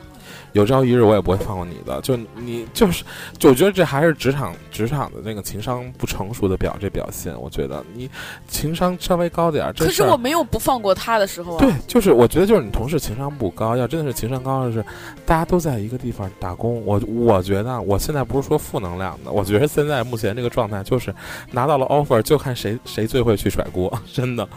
[0.54, 2.00] 有朝一日我也不会放过你的。
[2.00, 3.04] 就你就是，
[3.38, 7.38] 就我觉得这还是职场职场的那个情商不成熟的表这表现。
[7.38, 8.08] 我觉得你
[8.48, 11.58] 情商稍微高点儿，可是我没有不放过他的时候啊。
[11.58, 14.84] 对，就是我觉得就是你同事情商不高，要真的是情商高的是，
[15.26, 16.84] 大家都在一个地方打工。
[16.86, 21.14] 我我觉得我现在不是说负能量的，我觉得现在目前这个状态就是
[21.50, 24.48] 拿到了 offer 就看谁谁最会去甩锅，真的。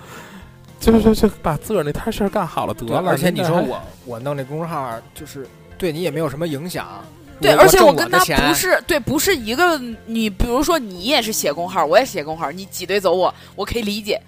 [0.79, 3.03] 就就就把自个儿那摊事儿干好了得了。
[3.07, 5.43] 而且你说我我弄这公众号，就是
[5.78, 7.04] 对你也没有什么影响，
[7.40, 14.20] 对，而且我跟他不是对，不是一个你，比如说你也是写工号，我也写工号，你挤兑走我，我可以理解。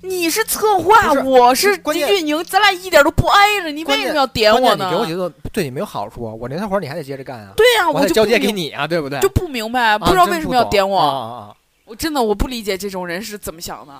[0.00, 4.84] 你是策划，是我是运营，咱俩一点都不挨着，你为什么要点我呢？
[4.84, 6.32] 你给我节奏对你没有好处啊！
[6.32, 9.18] 我那活儿你还得接着干啊，对呀、就我就交接给你啊，对不对？
[9.18, 11.54] 就不明白，啊不知道为什么要点我。
[11.84, 13.92] 我真的我不理解这种人是怎么想的。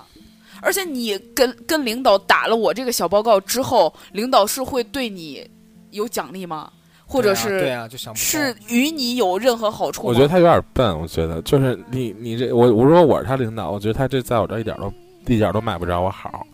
[0.61, 5.45] 而且你跟跟领导打了我这个小报告之后，领导是会对你
[5.91, 6.71] 有奖励吗？
[7.09, 10.05] 或者是、对啊，就想是与你有任何好处？
[10.05, 14.93] 我觉得他有点笨，我觉得就是你你这我我如果我是他领导，我觉得他这在我这儿一点都
[15.25, 16.45] 一点都买不着我好，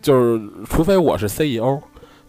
[0.00, 1.80] 就是除非我是 CEO，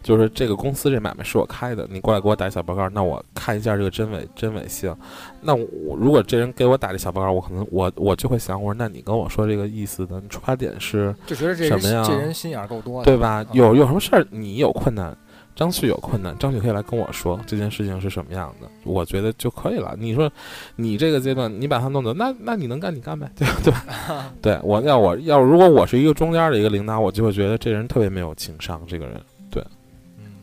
[0.01, 4.95] 就是这个公司这买卖是我开的，你过来给我打小报告，那我看一下这个真伪真伪性。
[5.41, 13.43] 那我如果这人给我打这小报告，我可能我我就会想，我说那你跟我说这个意思的出发点是就觉得这人什么呀这人心眼儿够多的，对吧？
[13.43, 15.15] 嗯有有什么事儿你有困难，
[15.59, 19.93] 张旭有困难，张旭可以来跟我说这件事情是什么样的，我觉得就可以了。
[19.99, 20.31] 你说
[20.77, 23.57] 你这个阶段你把他弄走，那那你能干你干呗， 对吧？
[23.61, 24.33] 对吧？
[24.41, 29.21] 对我要我要如果我是一个中间的一个领导，我就会觉得这人特别没有情商，这个人。
[29.51, 29.61] 对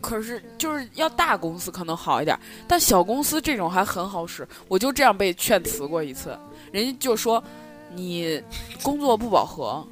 [0.02, 4.46] 可是就是要大公司可能好一点，但小公司这种还很好使。
[4.68, 6.38] 我就这样被劝辞过一次，
[6.72, 7.42] 人家就说
[7.94, 8.38] 你
[8.82, 9.82] 工作不饱和。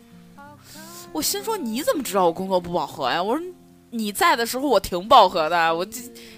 [1.12, 3.22] 我心说你怎么知道我工作不饱和呀？
[3.22, 3.46] 我说
[3.96, 5.86] 你在的时候我挺饱和的，我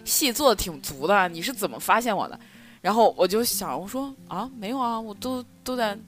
[0.05, 2.39] 戏做的挺足的，你是怎么发现我的？
[2.83, 5.99] 然后我就想，我说啊，没有啊，我都都在。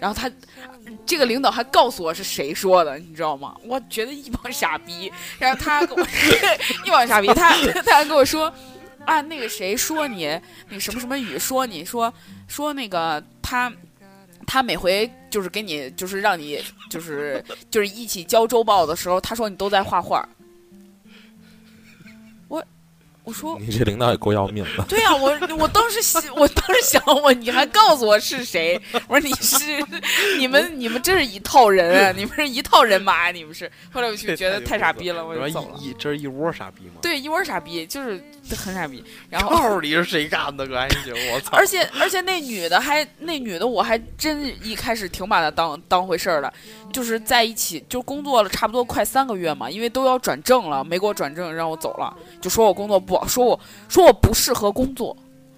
[0.00, 0.30] 然后他
[1.06, 3.56] 这个领导还告诉我是谁说的，你知道吗？
[3.64, 5.10] 我觉得一帮傻逼。
[5.38, 6.02] 然后他跟我
[6.84, 8.52] 一帮傻逼，他他还跟我说
[9.06, 10.26] 啊，那个谁说你
[10.68, 12.12] 那个什么什么雨说你说
[12.48, 13.72] 说那个他。
[14.46, 16.58] 他每回就是给你，就是让你，
[16.88, 20.26] 就是就是一起交周报的时候，他说你都在画画。
[23.28, 24.82] 我我 说你这领导也够要命的。
[24.84, 28.80] 对呀、我我当时想，我当时想我，你还告诉我是谁？
[29.06, 29.64] 我说你是
[30.38, 33.70] 你们你们真是一套人啊，你们是一套人马呀、你们是。
[33.92, 35.78] 后来我就觉得太傻逼了，我就然走了。
[35.98, 36.94] 这是一窝傻逼吗？
[37.02, 38.18] 对，一窝傻逼，就是
[38.56, 39.04] 很傻逼。
[39.28, 40.66] 然后，到底是谁干的？
[40.66, 41.56] 可还行，我操！
[41.56, 46.52] 而且而且那女的还那女的，我还真一开始挺把她当当回事儿的，
[46.92, 55.16] 就是在一起就工作了差不多快三个月嘛，因为都要转正了，没给我转正，让我走了，就说我工作不好，说我说我不适合工作。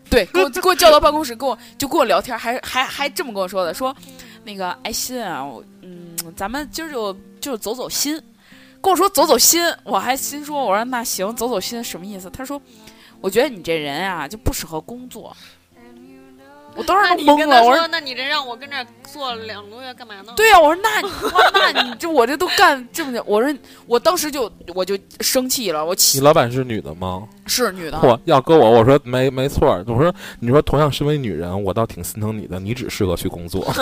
[0.09, 3.95] 对，给我给我叫到办公室，跟我就跟我聊天，还还还这么跟我说的，说
[4.43, 8.21] 那个爱心啊，我嗯，咱们今儿就就走走心，
[8.81, 12.29] 跟我说走走心，我还心说，我说那行，走走心什么意思？
[12.31, 12.61] 他说，
[13.21, 15.37] 我觉得你这人啊就不适合工作。
[16.77, 20.33] 我当时都懵了，我说那你这让我跟这儿做两个多月干嘛呢？
[20.37, 23.53] 对呀、我说那你我说那你这我这都干这么久，我说
[23.87, 27.29] 我当时就我就生气了，我你老板是女的吗？
[27.51, 29.85] 是女的，嚯，要搁我，我说没没错儿。
[29.89, 33.65] 我说你说同样身为女人，我倒挺心疼你的，你只适合去工作。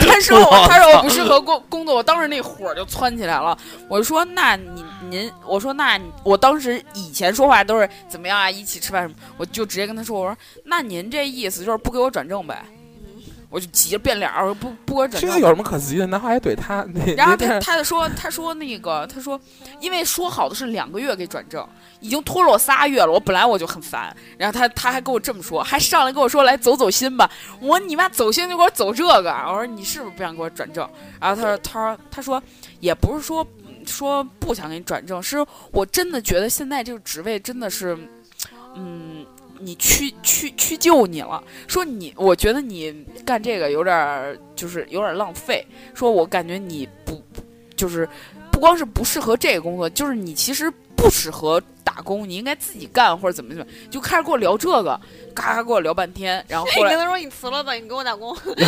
[0.00, 3.56] 他说我，他说我不适合工工作，我当时那火就窜起来了。
[3.88, 12.62] 我就说，那你您，我说那我当时以前说话都是怎么样啊，一起吃饭什么，我就直接跟他说，我说那您这意思就是不给我转正呗？
[13.48, 15.30] 我就急着变脸儿，我说不不给我转正。
[15.30, 16.06] 这有什么可急的？
[16.08, 19.40] 然后还怼他，那然后他他就说，他说那个，他说，
[19.80, 21.64] 因为说好的是两个月给转正，
[22.06, 23.10] 已经拖了我仨月了。
[23.10, 27.30] 我本来我就很烦，然后他他还跟我这么说，还上来跟我说来走走心吧。
[27.60, 30.88] 我你妈走心就给我走这个，我说你是不是不想给我转正？
[31.20, 32.42] 然后他说他说他说
[32.80, 33.46] 也不是说
[33.84, 37.98] 说不想给你转正，是我真的觉得现在这个职位真的是，
[38.74, 39.26] 嗯。
[39.58, 42.92] 你屈屈屈就你了，说你，我觉得你
[43.24, 47.18] 干这个有点儿就是有点儿浪费，说我感觉你不
[47.74, 48.06] 就是
[48.52, 50.70] 不光是不适合这个工作，就是你其实
[51.06, 55.00] 不适合打工，你应该自己干或者怎么怎么，就开始跟我聊这个，
[55.32, 58.36] 嘎嘎跟我聊半天，然后后来，你跟他说你辞了吧，你给我打工。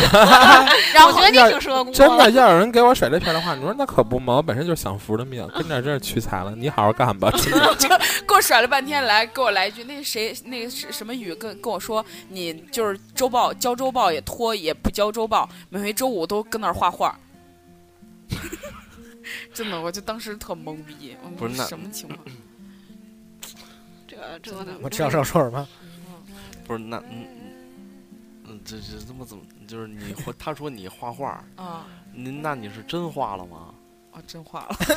[0.93, 6.55] 然后我觉得你挺适合工作真的要有人给我甩这片的话，你说那可不嘛，我本身就是享福的命，跟这儿真是屈才了。
[6.55, 7.29] 你好好干吧，
[7.77, 17.17] 真的给我甩了半天，来给我来一句，那谁那个是什么雨跟跟我说，你就是周报交周报也拖，也不交周报，每回周五都跟那儿画画。
[19.53, 22.19] 真的，我就当时特懵逼，不是那什么情况？
[24.07, 24.51] 这个这
[24.81, 25.67] 我知道是要说什么，
[26.65, 27.27] 不是那嗯
[28.45, 29.43] 嗯，这这这么怎么？
[29.67, 33.68] 就是你画，他说你画画，啊您那你是真画了吗？
[34.11, 34.75] 啊，真画了。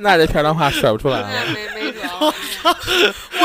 [0.00, 1.28] 那这片的话甩不出来了。
[1.52, 1.98] 没没辙。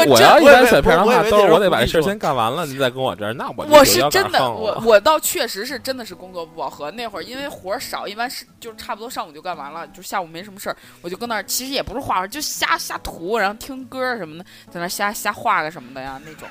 [0.08, 6.92] 我要一般水平的话，都是我得把这事儿先干完了，你再跟我这儿，那我我是真的，我我倒确实是真的是工作不饱和。
[6.92, 16.48] 那会儿因为活儿少，一般是就差不多上午就干完了，就下午没什么事儿，我就跟那儿其实也不是画画，就瞎瞎涂，然后听歌儿什么的，在那儿瞎瞎画个什么的呀那种。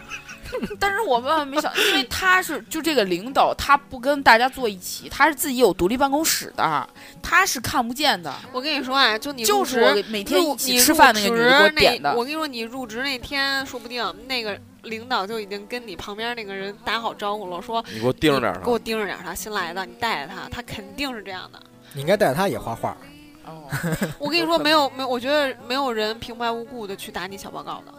[0.78, 6.88] 但是我万万没想，因为他是就这个领导，他不跟大家坐一起，他是自己有独立办公室的，
[7.22, 8.32] 他是看不见的。
[8.52, 18.78] 我跟你说啊，就你就是入职我每天一起你吃饭那个女的给我点的我跟你说，你入职那天，说不定那个领导就已经跟你旁边那个人打好招呼了，说你给我盯着点儿你给我。
[18.78, 21.62] 盯着点儿他，新来的，你带着他，他肯定是这样的。
[21.92, 22.96] 你应该带着他也画画。
[23.44, 23.68] 哦，
[24.18, 27.94] 我跟你说，没有没有，我觉得没有人平白无故的去打你小报告的，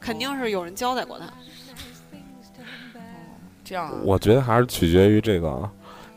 [0.00, 1.26] 肯定是有人交代过他。
[3.72, 5.66] 这样啊我觉得还是取决于这个，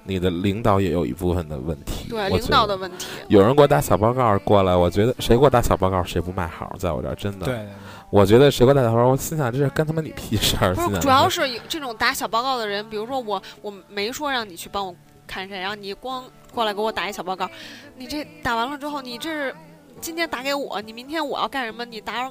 [0.03, 2.09] 你的领导也有一部分的问题。
[2.09, 7.45] 对领导的问题，有人给我打小报告过来，我觉得谁给我打小报告谁不卖好，在我这儿真的。
[7.45, 7.67] 对，对
[8.09, 10.75] 我觉得谁给我打小报告，我心想这是干他妈你屁事儿。
[10.75, 14.93] 不是，主要是有这种打小报告的人，比如说我，我没说让你去帮我
[15.25, 17.49] 看谁，然后你光过来给我打一小报告，
[17.95, 19.55] 你这打完了之后，你这是
[20.01, 22.29] 今天打给我，你明天我要干什么，你打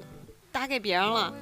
[0.53, 1.33] 打给别人了，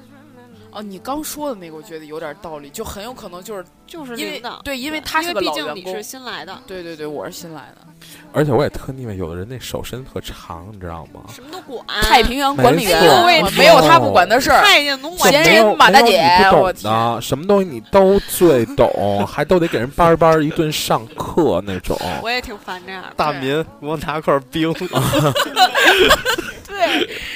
[0.73, 4.41] 哦，你刚说的那个，我觉得有点道理，就很有可能就是就是因为。
[4.63, 6.03] 对，因为他是个因为毕老员工竟你是。
[6.03, 7.87] 新来的，对对对，我是新来的。
[8.33, 11.21] 而且我也特腻歪，有的人那手伸特长，你知道吗？
[11.33, 11.85] 什么都管。
[12.01, 14.61] 太平洋管理员，没没有他不管的事儿。
[14.61, 16.21] 太监总管闲人马大姐
[16.51, 21.97] 不我懂的，什么东西你都最懂，还都得给人班班一顿上课那种。
[22.21, 23.13] 我也挺烦这样的。
[23.15, 24.73] 大民，给我拿块冰。
[26.67, 27.32] 对，真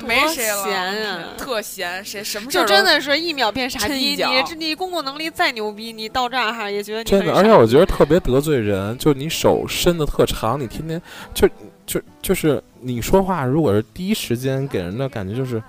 [0.00, 11.00] 的没谁了，闲啊特闲，谁什么事儿就真的是一秒变傻逼，你这你公共能力再牛逼，你到这儿哈也觉得你真的，而且我觉得特别得罪人，就你手伸的特长，你天天
[11.32, 11.48] 就
[11.86, 15.62] 就就是你说话，如果是第一时间给人的感觉就是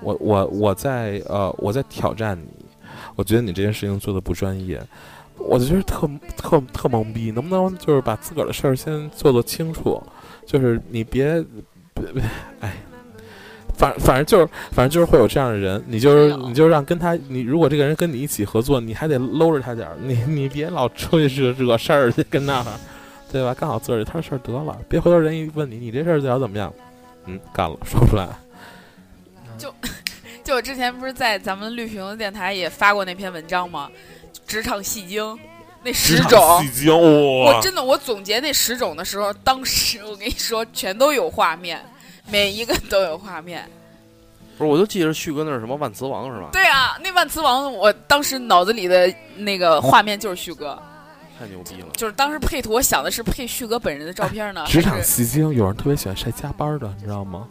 [0.00, 2.64] 我我我在呃我在挑战你，
[3.16, 4.80] 我觉得你这件事情做的不专业，
[5.38, 10.02] 我就觉得特特特懵逼，能不能就是把自个儿的事儿先做做清楚，
[10.46, 11.42] 就是你别
[11.94, 12.22] 别别
[12.60, 12.72] 哎。
[13.82, 22.66] 反反正就是，反正就是会有这样的人，你就是你就让跟他，你如果这个人跟你一起合作，你还得搂着他点儿， 你你别老出去惹惹事儿去跟那儿，
[23.32, 23.52] 对吧？
[23.52, 26.72] 干好自个儿这摊事儿得了，别回头人一问你，你这事儿最好怎么样？
[27.26, 28.28] 嗯，干了， 说不出来。
[29.58, 29.74] 就
[30.44, 33.90] 就我之前不是在咱们绿屏的电台也发过那篇文章吗？
[34.46, 35.36] 职场戏精
[35.82, 36.40] 那十种，
[36.72, 41.84] 精，我真的我总结那十种的时候，当时我跟你说全都有画面，
[42.30, 43.68] 每一个都有画面。
[44.58, 46.50] 不是，我就记着旭哥那是什么万磁王是吧？
[46.52, 50.78] 对啊，那万磁王，我当时脑子里的那个画面就是旭哥，
[51.38, 51.88] 太牛逼了。
[51.96, 54.64] 就是当时配图，我想的是配旭哥本人的照片呢。
[54.68, 57.48] 职场戏精，有人特别喜欢晒加班的，你知道吗？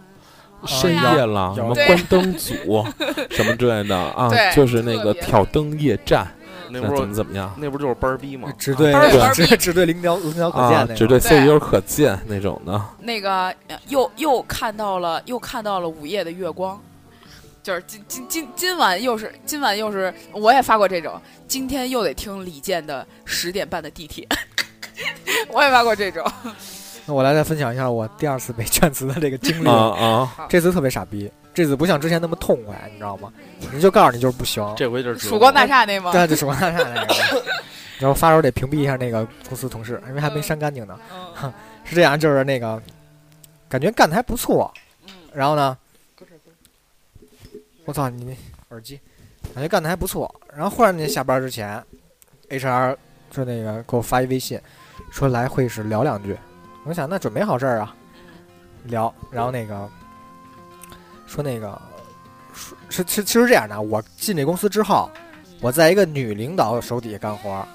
[0.61, 2.53] 啊深夜了，什么关灯组
[3.31, 6.31] 什么之类的啊， 就是那个挑灯夜战，
[6.71, 8.51] 那不是么怎么样那不就是班儿逼吗？
[8.57, 8.93] 只对
[9.33, 12.81] 只只对领导领导可见只对对 CEO 可见那种的。
[12.99, 16.81] 那个呃又又看到了又看到了午夜的月光，
[17.61, 24.27] 就是今今今今晚又是今晚又是我也发过这种，今天又得听李健的十点半的地铁，
[25.49, 26.23] 我也发过这种。
[27.05, 29.67] 那我来再分享一下我第二次被劝辞的这个经历。
[29.67, 30.47] 啊啊！
[30.49, 33.31] 这次特别傻逼，这次不像之前那么痛快，你知道吗？
[33.71, 34.63] 人就告诉你就是不行。
[34.77, 36.11] 这回就是曙光大厦那吗？
[36.11, 37.15] 对，这曙光大厦那个。
[37.99, 40.97] 然后发时候得屏蔽一下那个公司同事，因为还没删干净呢。
[41.43, 41.53] 嗯
[41.85, 42.81] 是这样，就是那个
[43.67, 44.71] 感觉干的还不错，
[45.07, 45.77] 嗯，然后呢，
[47.85, 48.35] 我操你那
[48.69, 48.99] 耳机，
[49.53, 50.33] 感觉干的还不错。
[50.55, 51.83] 然后忽然间下班之前
[52.49, 52.95] ，HR
[53.29, 54.59] 就那个给我发一微信，
[55.11, 56.35] 说来会议室聊两句。
[56.83, 57.95] 我想那准没好事儿啊，
[58.85, 59.13] 聊。
[59.29, 59.87] 然后那个
[61.25, 61.79] 说那个
[62.53, 65.09] 说是是其实这样的，我进这公司之后，
[65.59, 67.67] 我在一个女领导手底下干活儿，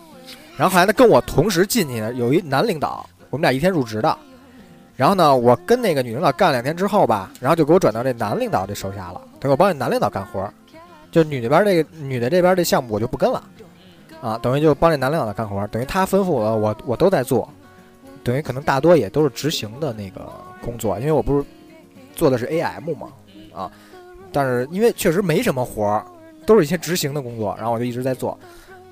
[0.56, 4.18] 然后后来呢跟我同时进去的有一男领导，我们俩一天入职的。
[4.96, 10.50] 然后呢，我跟那个女领导干两天之后吧，然后就给我转到这男领导这手下了，等于我帮这男领导干活儿，
[11.10, 13.44] 就女那边这个女的这边这项目我就不跟了，
[14.22, 17.46] 啊，等于就帮这男领导干活儿，等于他吩咐我，我我都在做，
[18.26, 20.28] 等于可能大多也都是执行的那个
[20.60, 21.46] 工作，因为我不是
[22.12, 23.12] 做的是 AM 嘛，
[23.54, 23.70] 啊，
[24.32, 26.04] 但是因为确实没什么活儿，
[26.44, 28.36] 都是一些执行的工作，然后我就一直在做，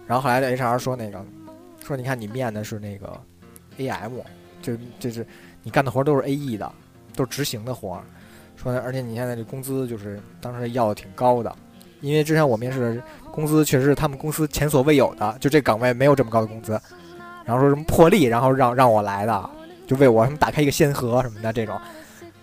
[0.06, 1.20] 然后后来 HR 说那个
[1.84, 3.20] 说你看你面的是那个
[3.78, 4.12] AM，
[4.62, 5.26] 就就是
[5.64, 6.70] 你干的活儿都是 AE 的，
[7.16, 8.04] 都是执行的活儿，
[8.54, 11.52] 说而且你现在这工资就是当时要的挺高的，
[12.02, 16.80] 因为之前我面试的工资确实是他们公司前所未有的，就这岗位没有这么高的工资，
[17.44, 19.50] 然后说什么破例，然后让让我来的，
[19.86, 21.74] 就为我什么打开一个先河什么的这种，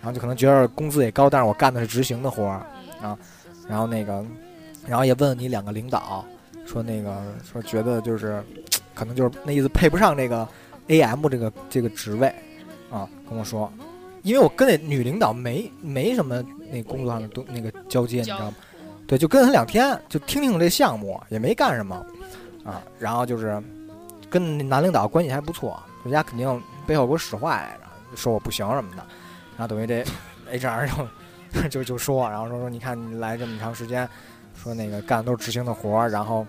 [0.00, 2.66] 然后就可能觉得工资也高，但是我干的是执行的活儿，
[3.00, 3.18] 啊，
[3.68, 4.24] 然后那个，
[4.86, 6.24] 然后也问你两个领导，
[6.66, 8.42] 说那个说觉得就是，
[8.94, 10.46] 可能就是那意思配不上这个
[10.88, 12.28] AM 这个这个职位，
[12.90, 13.72] 啊，跟我说，
[14.22, 18.54] 因为我跟那女领导没没什么那工作上的东那个交接，你知道吗？
[19.06, 21.96] 对，就跟她两天，就听听这项目，也没干什么，
[22.64, 23.60] 啊，然后就是
[24.32, 29.06] 跟男领导关系还不错，人家肯定背后给我使坏来着，说我不行什么的，
[29.58, 30.02] 然后等于这
[30.50, 30.88] HR
[31.52, 34.08] 就就就说，然后说说你看你来这么长时间，
[34.56, 36.46] 说那个干的都是执行的活儿，然后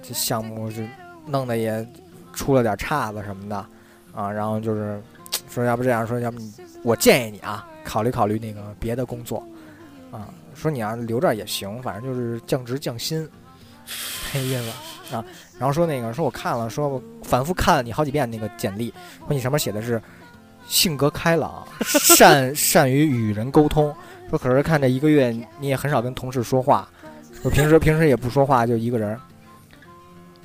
[0.00, 0.82] 这项目就
[1.26, 1.84] 弄得也
[2.32, 3.56] 出了点岔子什么的，
[4.14, 5.02] 啊，然后就是
[5.48, 6.54] 说要不这样说，要不你
[6.84, 9.44] 我建议你啊，考虑考虑那个别的工作，
[10.12, 13.28] 啊，说你要留这儿也行，反正就是降职降薪，
[14.32, 15.24] 那意思啊。
[15.60, 18.88] 然后说那个说我看了，说我反复看了你好几遍那个简历，
[19.18, 20.00] 说你上面写的是
[20.66, 23.94] 性格开朗， 善善于与人沟通。
[24.30, 26.88] 说可是看这一个月你也很少跟同事说话，
[27.42, 29.20] 说平时平时也不说话，就一个人。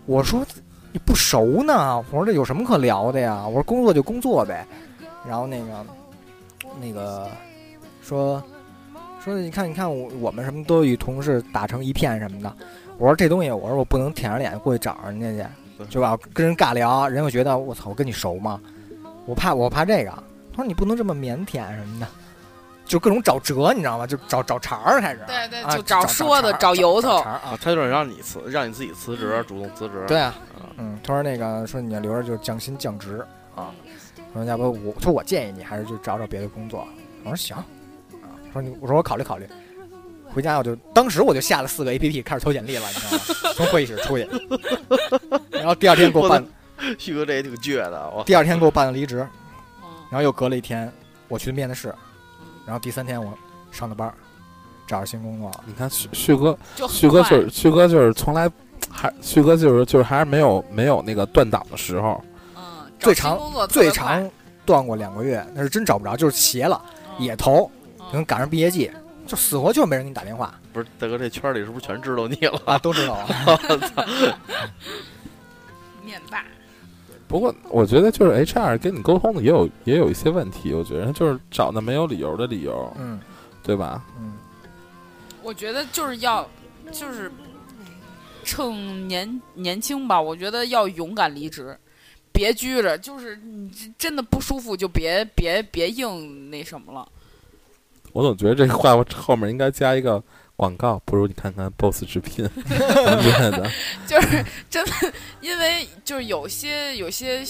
[0.05, 0.45] 我说
[0.91, 3.47] 你不熟呢，我说这有什么可聊的呀？
[3.47, 4.67] 我说工作就工作呗。
[5.25, 5.85] 然后那个
[6.81, 7.29] 那个
[8.01, 8.43] 说
[9.23, 12.53] 说你看你看我我们什么都与同事打成一片什么的。
[12.97, 16.17] 我说这东西，我说我不能舔着脸过去找人家去，就吧？
[16.33, 18.59] 跟人尬聊，人又觉得我操，我跟你熟吗？
[19.25, 20.11] 我怕我怕这个。
[20.53, 22.07] 他说你不能这么腼腆什么的，
[22.85, 24.07] 就各种找辙，你知道吗？
[24.07, 25.19] 就找找茬儿开始。
[25.27, 27.31] 对对，啊就找说的，找由头茬。
[27.31, 27.59] 儿啊啊，。
[27.61, 30.03] 他就是让你辞，让你自己辞职，主动辞职。
[30.07, 33.25] 对啊，啊，嗯，他说那个说你要留着就降薪降职
[33.55, 33.71] 啊，
[34.33, 36.87] 说要不我说我建议你还是就找找别的工作。
[37.25, 39.45] 我说行，啊，说你我说我考虑考虑。
[40.35, 43.53] 回家我就当时我就下了四个 A P P 开始投简历了，你知道吗？
[43.55, 44.27] 从会议室出去，
[45.49, 46.45] 然后第二天给我办，
[46.99, 48.21] 旭哥这也挺倔的，我。
[48.25, 49.25] 第二天给我办了离职，
[49.81, 50.91] 嗯然后又隔了一天
[51.29, 51.87] 我去面的试，
[52.65, 53.33] 然后第三天我
[53.71, 54.13] 上的班儿，
[54.85, 55.63] 找着新工作了。
[55.65, 56.57] 你看旭旭哥，
[56.89, 58.51] 旭哥就是旭哥就是从来
[58.89, 62.21] 还旭哥就是就是还是没有没有那个断档的时候，
[62.57, 62.61] 嗯，
[62.99, 64.29] 最长最长
[64.65, 66.81] 断过两个月，那是真找不着，就是斜了
[67.17, 67.69] 嗯也投，
[67.99, 68.91] 嗯可能赶上毕业季，
[69.25, 72.61] 就死活就没人给你打电话不是大哥，这圈里是不是全知道你了？
[72.65, 73.27] 啊，都知道啊。
[76.03, 76.45] 面霸。
[77.27, 83.19] 不过我觉得就是 HR 跟你沟通的也有也有一些问题，我觉得就是找那没有理由的理由，嗯
[83.63, 84.05] 对吧？
[84.19, 84.33] 嗯，
[85.41, 86.47] 我觉得就是要，
[86.91, 87.31] 就是
[88.43, 91.75] 趁年年轻吧，我觉得要勇敢离职，
[92.31, 97.09] 别拘着，就是你真的不舒服就别别别硬那什么了。
[98.15, 100.23] 我总觉得这个话后面应该加一个
[100.55, 103.69] 广告，不如你看看 BOSS 直聘 之类的。
[104.07, 107.43] 就是真的，因为就是有些有些，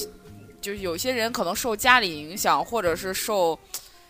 [0.59, 3.57] 就是有些人可能受家里影响，或者是受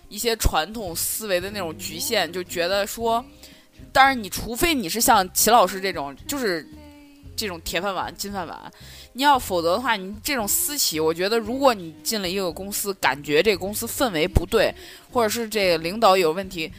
[0.07, 3.21] 一些传统思维的那种局限，就觉得说，
[3.91, 6.65] 当然你除非你是像齐老师这种，就是
[7.35, 8.57] 这种铁饭碗、金饭碗，
[9.17, 14.73] 你要否则的话，你这种私企，我觉得如果你进了一个公司，感觉这个公司氛围不对，
[15.09, 16.69] 或者是这个领导有问题，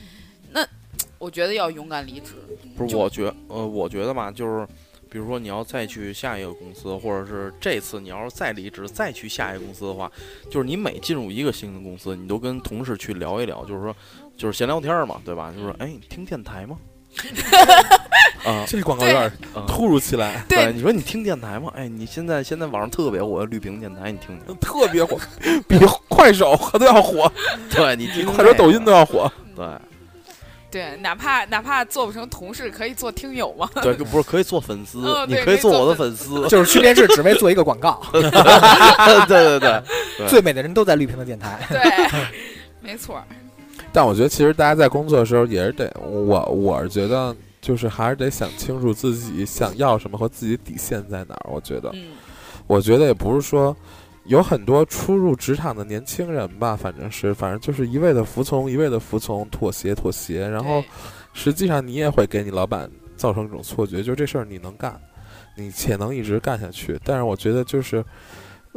[0.53, 0.61] 那
[1.17, 2.35] 我觉得要勇敢离职。
[2.77, 4.69] 不是，我觉呃，我觉得吧，就是
[5.09, 10.13] 比如说你要再去下一个公司，或者是这次你要是再离职再去下一个公司的话，
[10.51, 13.97] 就是你每进入一个新的公司，你都跟同事去聊一聊，就是说
[14.37, 15.51] 就是闲聊天嘛，对吧？
[15.57, 16.77] 就是哎，你听电台吗？
[18.45, 19.65] 啊 这广告有点啊！
[19.67, 21.71] 突如其来，对你说你听电台吗？
[21.75, 24.55] 哎，你现在现在网上特别火的绿屏电台，你听听。
[24.61, 25.19] 特别火，
[25.67, 27.31] 比快手都要火，
[27.71, 29.31] 对你听听快手、抖音都要火。
[29.57, 29.67] 对
[30.69, 33.69] 对，哪怕哪怕做不成同事，可以做听友吗。
[33.83, 36.49] 对，不是可以做粉丝哦，你可以做我的粉粉丝。
[36.49, 38.21] 就是去面试只为做一个广告，对
[39.27, 39.83] 对对，
[40.29, 41.59] 最美的人都在绿屏的电台。
[41.69, 41.81] 对，
[42.81, 43.25] 没错儿。
[43.97, 51.51] 但我觉得其实大家在工作的时候也是得，我我是觉得就是还是得想清楚自己想要什么和自己底线在哪儿。
[51.51, 52.09] 我觉得，嗯，
[52.67, 53.75] 我觉得也不是说
[54.27, 60.85] 有很多初入职场的年轻人吧，反正是反正就是一味的服从，一味的服从，妥协妥协，然后
[61.33, 65.01] 实际上你也会给你老板造成一种错觉，就是这事儿你能干，
[65.57, 67.01] 你且能一直干下去。
[67.03, 68.05] 但是我觉得就是，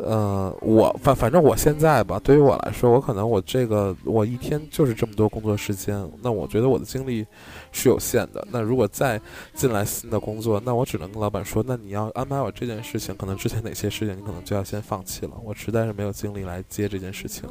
[0.03, 7.25] 呃，我反反正我现在吧，对于我来说，我可能我这个我一天就是这么多工作时间，那我觉得我的精力
[7.71, 8.45] 是有限的。
[8.51, 9.19] 那如果再
[9.53, 17.49] 进来新的工作，那我只能跟老板说，那你要安排我这件事情，可能之前哪些事情你可能就要先放弃了，我实在是没有精力来接这件事情，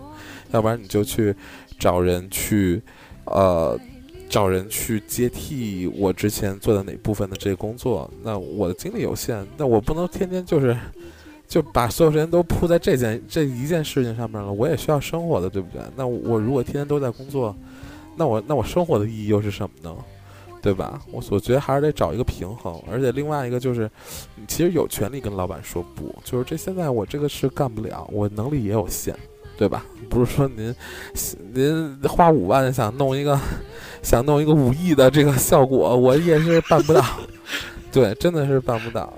[0.50, 1.34] 要不然你就去
[1.78, 2.82] 找人去，
[3.24, 3.78] 呃。
[4.30, 10.76] 找人去接替我之前做的哪部分的这个工作，那我的精力有限，那我不能天天就是
[11.48, 14.52] 就把所有时间都扑在这件这一件事情上面了。
[14.52, 15.82] 我也需要生活的，对不对？
[15.96, 17.56] 那我如果天天都在工作，
[18.14, 19.96] 那我那我生活的意义又是什么呢？
[20.60, 21.00] 对吧？
[21.12, 23.88] 我我觉得还是得找一个平衡，而且另外一个就是，
[24.34, 29.14] 你其实有权利跟老板说不，就是这现在我这个事干不了，我能力也有限，
[29.56, 29.86] 对吧？
[30.10, 30.74] 不是说您
[31.54, 33.38] 您花五万想弄一个
[34.02, 37.04] 想弄一个五亿的这个效果，我也是办不到。
[37.90, 39.12] 对，真的是办不到，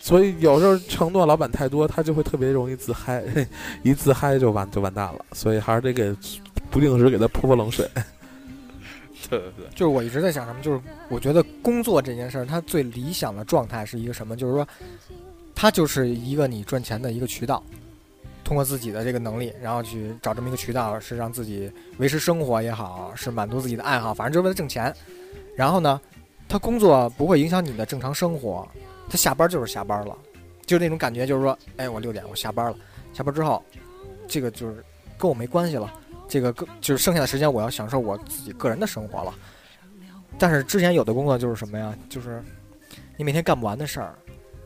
[0.00, 3.22] 所以有时候承诺老板太多，他就会特别容易自嗨，
[3.84, 5.24] 一自嗨就完就完蛋了。
[5.32, 6.14] 所以还是得给
[6.70, 7.88] 不定时给他泼泼冷水。
[9.30, 14.36] 对 对对，就是我一直在想什么，就是我觉得工作这件事儿，它最理想的状态是一个什么？
[14.36, 14.66] 就是说，
[15.54, 17.62] 它就是一个你赚钱的一个渠道，
[18.44, 24.92] 通过自己的这个能力，然后去找这么一个渠道，是让自己维持生活也好，是满足自己的爱好，反正就是为了挣钱。
[25.56, 26.00] 然后呢，
[26.48, 28.66] 他工作不会影响你的正常生活，
[29.08, 30.16] 他下班就是下班了，
[30.64, 32.76] 就那种感觉，就是说，哎，我六点我下班了，
[33.12, 33.62] 下班之后，
[34.28, 34.84] 这个就是
[35.18, 35.92] 跟我没关系了。
[36.28, 39.32] 这个就是剩下的时间，我要享受我自己个人的生活了。
[40.38, 41.96] 但是之前有的工作就是什么呀？
[42.08, 42.42] 就是
[43.16, 44.14] 你每天干不完的事儿，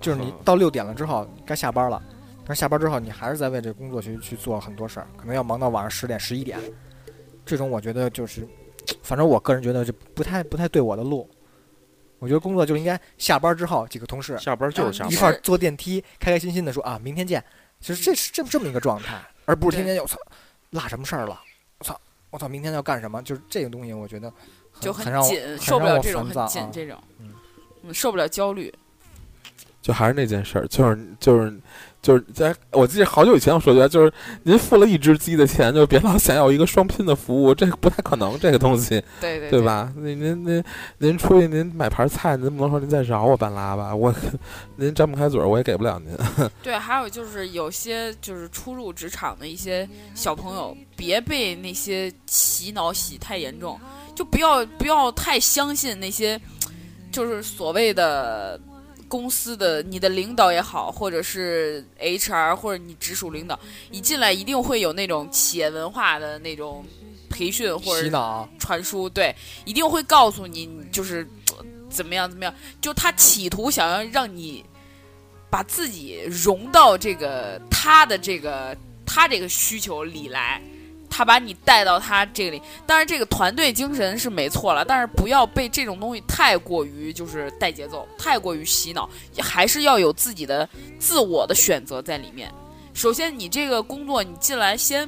[0.01, 2.03] 就是你到六点了之后该下班了，
[2.47, 6.59] 但下班之后你还是在为这工作去去做很多事儿，可能要忙到晚上十点十一点。
[7.45, 8.49] 这种我觉得就是，
[9.03, 11.29] 反正我个人觉得就不太不太对我的路。
[12.21, 17.43] 我觉得工作就应该下班之后几个同事下班就是下班一块儿坐电梯，开开心心的说啊，明天见。
[17.81, 20.17] 其实这是这这么一个状态，而不是天天我操
[20.71, 21.41] 落什么事儿了，
[21.79, 22.01] 我操
[22.31, 23.21] 我操明天要干什么？
[23.23, 24.31] 就是这个东西，我觉得
[24.71, 27.33] 很就很紧，很受不了这种很紧这种，嗯
[27.83, 28.73] 嗯，受不了焦虑。
[29.81, 31.59] 就还是那件事儿，就是就是
[32.03, 39.63] 就是在我记得好久以前我说的，就是您付了一只鸡的钱，就别老想要一个双拼的服务，这个不太可能，这个东西，对对对？
[39.63, 39.93] 吧？
[39.97, 40.65] 您您您
[40.99, 43.95] 您出去您买盘菜，您不能说您再饶我半拉吧？
[43.95, 44.15] 我
[44.77, 46.17] 您张不开嘴儿，我也给不了您。
[46.63, 53.79] 对，还有就是有些就是初入职场的一些小朋友，别被那些洗脑洗太严重，
[54.15, 56.41] 就不要不要太相信那些
[57.13, 58.59] 就是所谓的
[59.11, 63.59] 公司的你的领导也好，或者是 HR 或者你直属领导，
[63.91, 66.85] 一进来一定会有那种企业文化的那种
[67.29, 69.35] 培训或者洗脑，传输，对，
[69.65, 71.27] 一定会告诉你，就是
[71.59, 74.65] 呃怎么样怎么样，就他企图想要让你
[75.51, 80.63] 把自己融到这个他的这个他这个需求里来，
[81.11, 82.63] 他把你带到他这里。
[82.87, 90.67] 当然，这个团队精神是没错了，但是不要被这种东西太过于就是带节奏，太过于洗脑，还是要有自己的
[90.99, 92.51] 自我的选择在里面。
[92.95, 95.07] 首先，你这个工作你进来先。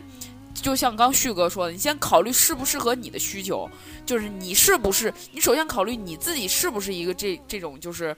[0.54, 3.68] 就像刚旭哥说的，你先考虑适不适合你的需求，
[4.04, 8.14] 就是你是不是你首先考虑你自己是不是一个这这种就是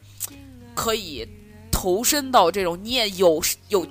[0.75, 1.27] 可以
[1.71, 3.87] 投身到这种你也有有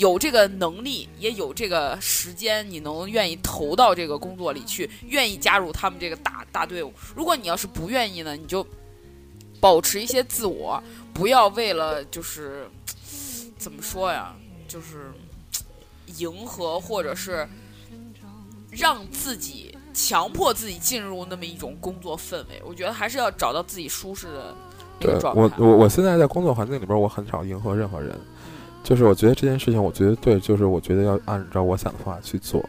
[0.00, 6.90] 有这个能力，也有这个时间，你能愿意投到这个工作里去，愿意加入他们这个大大队伍。
[7.14, 8.66] 如果你要是不愿意呢，你就
[9.60, 10.82] 保持一些自我，
[11.12, 12.66] 不要为了就是
[13.58, 14.34] 怎么说呀，
[14.66, 15.12] 就是
[16.16, 17.46] 迎合或者是。
[18.72, 24.54] 让自己强迫自己进入那么一种工作氛围，我觉得还是要找到自己舒适的
[25.00, 25.40] 那对个状态。
[25.40, 28.16] 我我我现在在工作环境里边，我很少迎合任何人，
[28.82, 32.64] 就是我觉得这件事情，我觉得对，就是我觉得要按照我想的方法去做。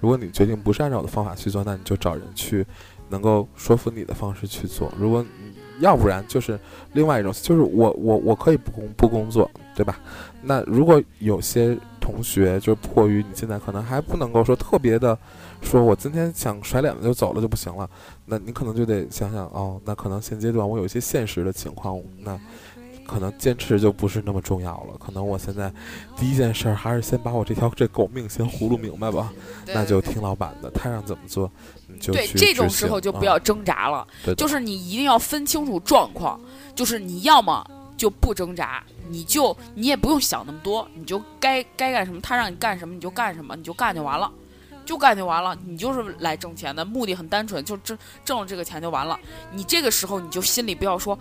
[0.00, 2.66] 如果你决定不是按照我的方法去做，那你就找人去
[3.08, 4.92] 能够说服你的方式去做。
[4.98, 5.24] 如果
[5.80, 6.58] 要不然就是
[6.92, 9.98] 另外一种，就是我我我可以不工不工作，对吧？
[10.42, 15.16] 那如果有些同学就迫于你现在可能还不能够说特别的，
[15.60, 17.88] 说我今天想甩脸子就走了就不行了，
[18.26, 22.38] 那你可能就得想想哦，那可能现阶段我有一些现实的情况，那
[23.12, 24.96] 可能坚持就不是那么重要了。
[24.98, 25.72] 可能我现在
[26.16, 29.32] 第一件事儿还是先把我这条这狗命先糊弄明白吧，
[29.66, 31.50] 那就听老板的，他让怎么做
[31.86, 34.06] 你就对这种时候就不要挣扎了，
[34.36, 36.40] 就是你一定要分清楚状况，
[36.74, 37.64] 就是你要么
[37.96, 44.30] 就不挣扎，你就你也不用想那么多，你就该该干什么，他让你干什么你就干什么，你就干就完了。
[44.84, 49.16] 就干就完了，你就是来挣钱的，目的很单纯，就挣挣了这个钱就完了。
[49.52, 51.16] 你这个时候你就心里不要说，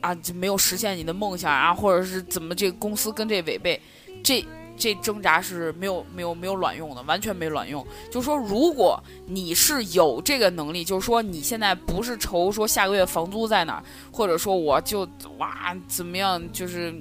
[0.00, 3.80] 啊，就没有实现你的梦想啊，或者是怎么这个公司跟这违背，
[4.22, 4.44] 这
[4.76, 7.86] 这挣扎是没有没有没有卵用的，完全没卵用。
[8.10, 16.94] 就是说，如果你是有这个能力，就是说你现在不是愁说下个月房租在哪儿，或者说我就哇怎么样，就是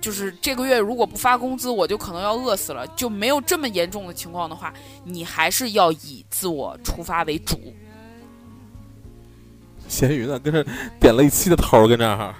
[0.00, 4.74] 就是这个月如果不发工资，我就可能要饿死了，就没有这么严重的情况的话，
[5.04, 7.60] 你还是要以自我出发为主。
[9.94, 10.64] 咸鱼呢，跟着
[10.98, 12.34] 点了一期的头儿跟这儿。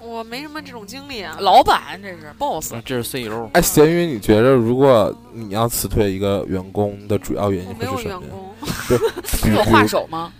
[0.00, 1.36] 我我没什么这种经历啊。
[1.40, 3.48] 老板这是 boss，这是 CEO。
[3.54, 8.20] 哎，咸鱼，你觉着如果你要辞退一个员工的主要原因会是什么呀？
[8.20, 8.54] 员工，
[9.42, 10.32] 比如有画手吗？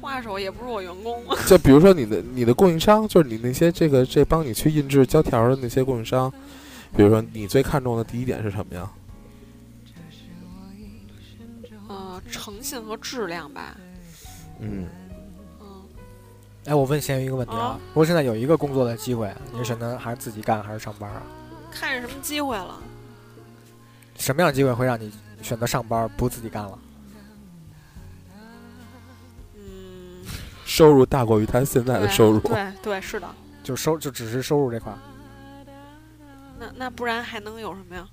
[0.00, 1.22] 画手也不是我员工。
[1.46, 6.32] 就比如说你的你的供应商，就是你那些这个这帮你去印制胶条的那些供应商，
[6.96, 8.90] 比如说你最看重的第一点是什么呀？
[11.88, 13.76] 呃，诚信和质量吧。
[14.60, 14.86] 嗯，嗯，
[16.66, 21.22] 哎，我问咸鱼一个问题啊啊，如果现在有一个工作的机会，你是选择还是自己干还是上班啊？
[21.70, 22.78] 看是什么机会了。
[24.16, 26.78] 什么样的机会会让你选择上班不自己干了？
[29.54, 30.24] 嗯，
[30.66, 32.40] 收入大过于他现在的收入。
[32.40, 33.26] 对对，是的。
[33.62, 34.92] 就收就只是收入这块，
[36.58, 38.06] 那那不然还能有什么呀？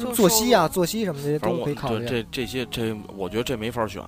[0.00, 2.06] 就作息啊、作息什么这些反正我都可以考虑。
[2.06, 4.02] 这这这些这，我觉得这没法选。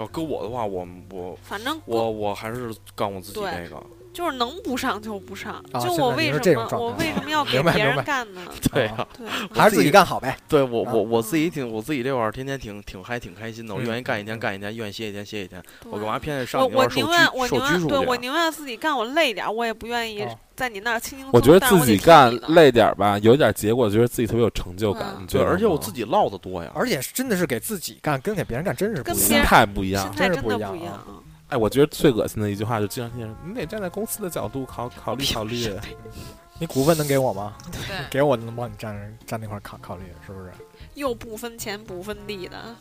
[0.00, 3.82] 要搁我的话，我我反正我我还是干我自己那个。
[4.12, 5.54] 就是能不上就不上。
[5.72, 8.40] 啊就我为什么这种状态我为什么要 给别人干呢？
[8.72, 10.36] 对啊对， 还是自己干好呗。
[10.48, 15.62] 对我啊我我自己挺我自己这会儿天天挺挺嗨挺开心的，我嗯愿意干一天干一天，愿意歇一天歇一天。
[15.90, 18.04] 我干嘛偏得上我我你那儿受拘宁愿我受宁愿对拘束去啊？
[18.08, 21.30] 我宁愿自己干，我累点儿，我也不愿意哦在你那儿轻轻松。
[21.32, 25.14] 我觉得自己干累点儿吧，有点结果，觉得自己特别有成就感。
[25.18, 26.70] 嗯对，而且我自己唠的多呀。
[26.74, 29.42] 而且真的是给自己干，跟给别人干真是不跟别一样心。
[29.44, 30.12] 态不一样心。
[30.12, 30.94] 态真真是不一样啊的不一样。
[30.94, 31.04] 啊
[31.50, 35.78] 哎，我觉得最恶心的一句话就经常听人，你得站在公司的角度考考虑考虑。
[36.60, 37.54] 你股份能给我吗？
[37.72, 40.52] 对， 给我能帮你站站那块儿考考虑，是不是？
[40.94, 42.76] 又不分钱不分地的，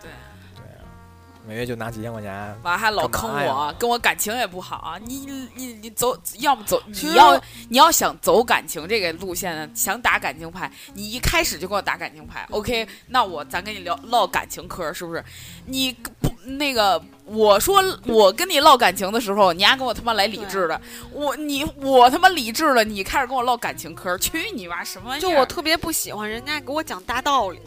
[0.00, 0.86] 对啊，
[1.44, 4.96] 每月就拿几千块钱，完还老坑我，跟我感情也不好。
[5.04, 12.86] 你你你走，要么走，你要你要想走感情这个路线呢，想打感情牌，你一开始就跟我打感情牌，OK？
[13.08, 15.24] 那我咱跟你聊唠感情嗑，是不是？
[15.66, 20.80] 你不那个，我说我跟你唠感情的时候，你丫跟我他妈来理智的，
[21.12, 25.22] 我你我他妈理智了，你开始跟我唠感情嗑，去你妈什么玩意儿？
[25.22, 27.60] 就我特别不喜欢人家给我讲大道理，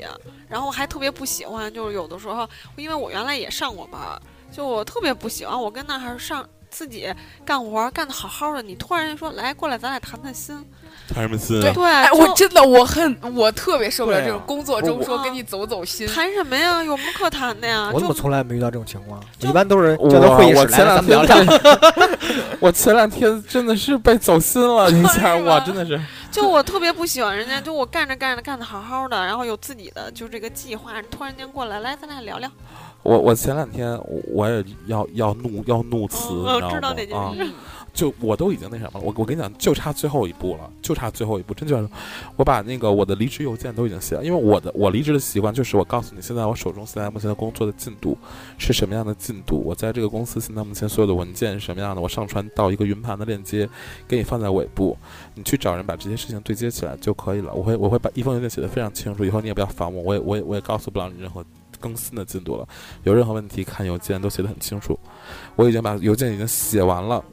[0.49, 4.20] 然后还特别不喜欢，就是有的时候，因为我原来也上过班儿，
[4.51, 7.14] 就我特别不喜欢，我跟那儿上自己
[7.45, 10.66] 干活儿干得好好的，你突然说来过来，咱俩谈谈心，
[11.14, 16.07] 谈什么心对对，哎，我真的我恨，我特别受不了这种工作中说跟你走走心。
[16.07, 16.84] 谈什么呀？
[16.84, 17.89] 有什么可谈的呀？
[17.93, 19.20] 我怎么从来没遇到这种情况？
[19.39, 21.43] 一般都是我叫到会议室来了，我前两咱们聊聊。
[21.43, 25.99] 天，我前两天真的是被走心了一下，是吧哇，真的是。
[26.32, 32.49] 就我特别不喜欢人家，就我干着干着干的好好的，然后有自己的就这个计划，突然间过来，来咱俩聊聊。
[33.03, 37.36] 我我前两天我我也要要怒要怒辞，嗯知道你知道吗？
[37.36, 37.53] 啊，哪件事
[37.94, 41.88] 就我都已经那什么了，我我跟你讲，就差最后一步了，就差最后一步，真就是
[42.36, 48.18] 我把那个我的离职邮件都已经写了，因为我的我离职的习惯就是我告诉你现在我手中现在目前的工作的进度
[48.58, 53.68] 是什么样的进度，我在这个公司现在目前所有的文件是什么样的，我上传到一个云盘的链接，
[54.08, 54.98] 给你放在尾部，
[55.36, 57.54] 你去找人把这些事情对接起来就可以了。
[57.54, 61.44] 我会我会把一封邮件写的非常清楚，以后你也不要烦我，我也我也我也告诉不了你任何
[61.80, 62.68] 更新的进度了。
[63.04, 64.98] 有任何问题看邮件都写的很清楚，
[65.56, 67.24] 我已经把邮件已经写完了，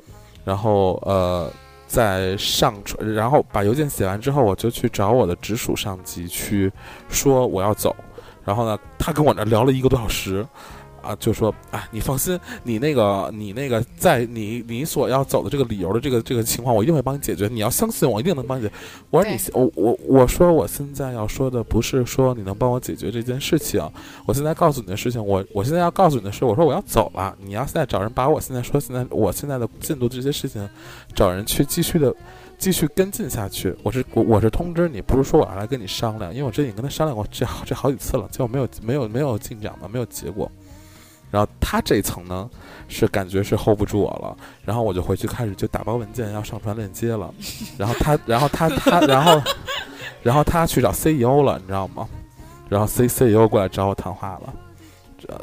[0.48, 1.46] 然后呃，
[1.86, 6.72] 在上传，然后把邮件写完之后，我就去找我的直属上级去
[7.10, 7.94] 说我要走，
[8.46, 10.42] 然后呢，他跟我那聊了一个多小时。
[11.08, 17.48] 啊，就说啊，你放心，你那个，你那个，在你你所要走的这个理由的这个这个情况，我一定会帮你解决。
[17.48, 18.74] 你要相信我，一定能帮你解决。
[19.08, 23.80] 我说你，我我我说我现在要说的不是说你能帮我解决这件事情，
[24.26, 30.68] 我现在告诉你的事情，我我现在要告诉你的是，我说我要走了，你要现在找人把我现在说现在我现在的进度这些事情，
[31.14, 32.14] 找人去继续的
[32.58, 33.74] 继续跟进下去。
[33.82, 40.50] 我是我我是通知你，不是说我要来跟你商量，因为我之前跟他商量过这好这好几次了，结果没有没有没有进展嘛，没有结果。
[41.30, 42.48] 然后他这一层呢，
[42.88, 47.32] 是感觉是 hold 不住我了，然后我就回去开始就打包文件要上传链接了，
[47.76, 49.40] 然后他，然后他他，然后，
[50.22, 52.08] 然后他去找 CEO 了，你知道吗？
[52.68, 54.54] 然后 C CEO 过来找我谈话了，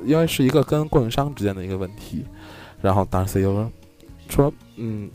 [0.04, 2.26] 因为是一个跟供应商之间的一个问题，
[2.82, 3.72] 然后当时 CEO 说
[4.30, 5.10] 说，嗯，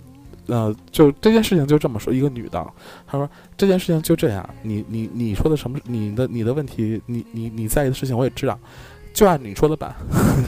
[0.46, 2.64] 呃，就这件事情就这么说，一个女的，
[3.06, 8.58] 她说这件事情就这样，你你你说的什么，你的你的问题，你你你在意的事情我也知道，
[9.12, 9.94] 就按你说的办，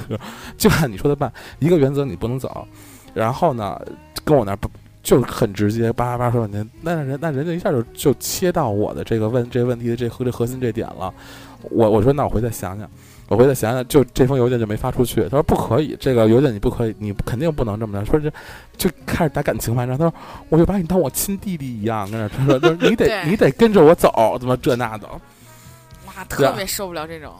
[0.59, 2.67] 就按你说的办，一个原则你不能走，
[3.15, 3.81] 然后呢，
[4.25, 4.71] 跟我那儿不。
[5.03, 11.13] 就很直接，叭叭叭说半天，那人那人家一下就就切到我的这个问这个问题的这核这核心这点了。
[11.73, 12.89] 我我说那我回再想想，
[13.27, 15.25] 我回再想想，就这封邮件就没发出去。
[15.25, 18.05] 他说不可以，这个邮件你不可以，你肯定不能这么着。
[18.09, 18.33] 说这
[18.77, 20.17] 就开始打感情牌，然后他说
[20.49, 25.09] 我就把你当我亲弟弟一样，跟那他说就是你得 你得跟着我走，怎么这那的。
[26.07, 27.33] 哇，特别受不了这种。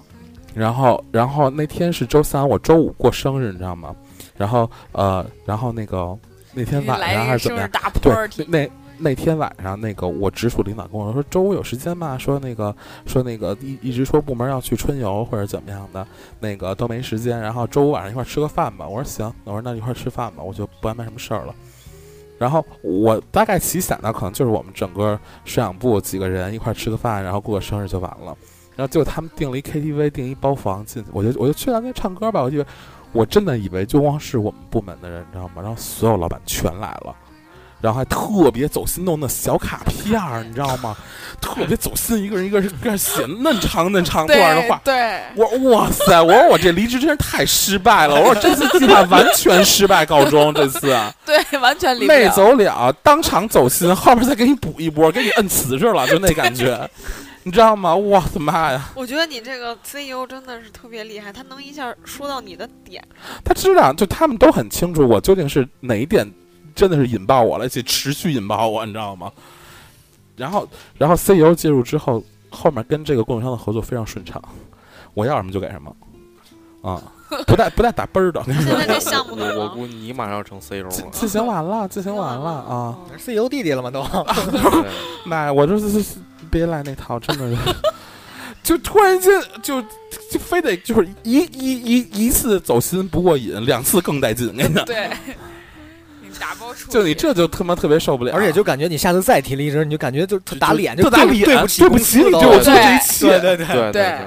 [0.55, 3.95] 然后，然后那天是周三，我周五过生日，你知道吗？
[4.37, 6.17] 然后，呃，然后那个
[6.53, 7.71] 那天晚上还是怎么样？
[8.01, 12.17] 对那那天晚上，那个我直属领导跟我说，周五有时间吗？
[12.19, 12.75] 说那个
[13.07, 16.07] 说那个一一直说部门要去春游或者怎么样的，
[16.39, 17.41] 那个都没时间。
[17.41, 18.87] 然后周五晚上一块儿吃个饭吧。
[18.87, 21.55] 我说行，我说那一块儿吃饭吧，我就不安排什么事儿了。
[22.39, 28.37] 然后我大概其想的，可能就是我们整个摄像部几个人一块儿吃个饭，然后过个生日就完了。
[28.83, 32.43] 然后结果他们订了一 KTV，订一包房进去，我就我就去那边唱歌吧。
[32.43, 32.67] 我以为
[33.13, 35.63] 我真的以为就光是我们部门的人，你知道吗？
[35.63, 37.15] 然后所有老板全来了。
[37.81, 40.97] 然后还特别走心弄那小卡片儿，你知道吗？
[41.41, 44.81] 特别走心，一个人一个人写嫩长嫩长段儿的话。
[44.85, 46.21] 对，我哇塞！
[46.23, 48.21] 我说我这离职真是太失败了。
[48.21, 50.53] 我说这次计划完全失败告终。
[50.55, 52.29] 这次 对，完全理不没。
[52.31, 56.89] 走了，当场走心，后边再给你补一波，给你摁瓷实了，就那感觉，
[57.45, 57.95] 你知道吗？
[57.95, 58.91] 我的妈呀！
[58.95, 63.03] 我觉得你这个 CEO 真的是特别厉害，他能一下说到你的点。
[63.45, 66.31] 他知道，就他们都很清楚我究竟是哪一点
[66.75, 69.31] 真的是引爆我了，而且持续引爆我，你知道吗？
[70.37, 70.67] 然后，
[70.97, 74.43] 然后 CEO 介入之后，后面跟这个供应商的合作非常顺畅，
[75.15, 75.95] 我要什么就给什么，
[76.81, 77.03] 啊，
[77.47, 78.43] 不带不带打奔儿的。
[78.45, 79.69] 现在这项目 我我？
[79.71, 80.91] 估计你马上要成 CEO 了。
[80.91, 83.91] 进进行完了，自行完了啊！CEO 弟弟了吗？
[83.93, 84.91] 都对
[85.27, 86.19] 妈，我这是是
[86.53, 87.57] 别来那套，真的是，
[88.63, 89.33] 就突然间
[89.63, 89.81] 就
[90.31, 95.11] 就非得就是一一一一次走心不过瘾，两次更带劲，我跟你， 对，
[96.21, 104.19] 你打包出，就你这就他妈特别受不了，而且就感觉你下次再提离职，你就感觉就就打脸，就打脸，对对不起，对不起，你都对我做这对一切，对对对，对对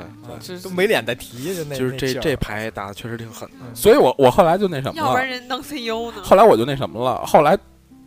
[0.48, 3.56] 对，都没脸再提，就那就是这这牌打的确实挺狠的。
[3.74, 6.18] 所以我我后来就那什么要不了，然人当 CEO 呢？
[6.24, 7.58] 后来我就那什么了，后来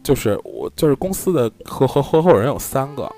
[0.03, 3.11] 就是我就是公司的合合合伙人有三个。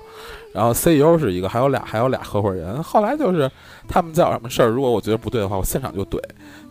[0.53, 2.81] 然后 CEO 是一个，还有俩，还有俩合伙人。
[2.83, 3.49] 后来就是
[3.87, 6.19] 他们叫什么事儿，如果我觉得不对的话，我现场就怼，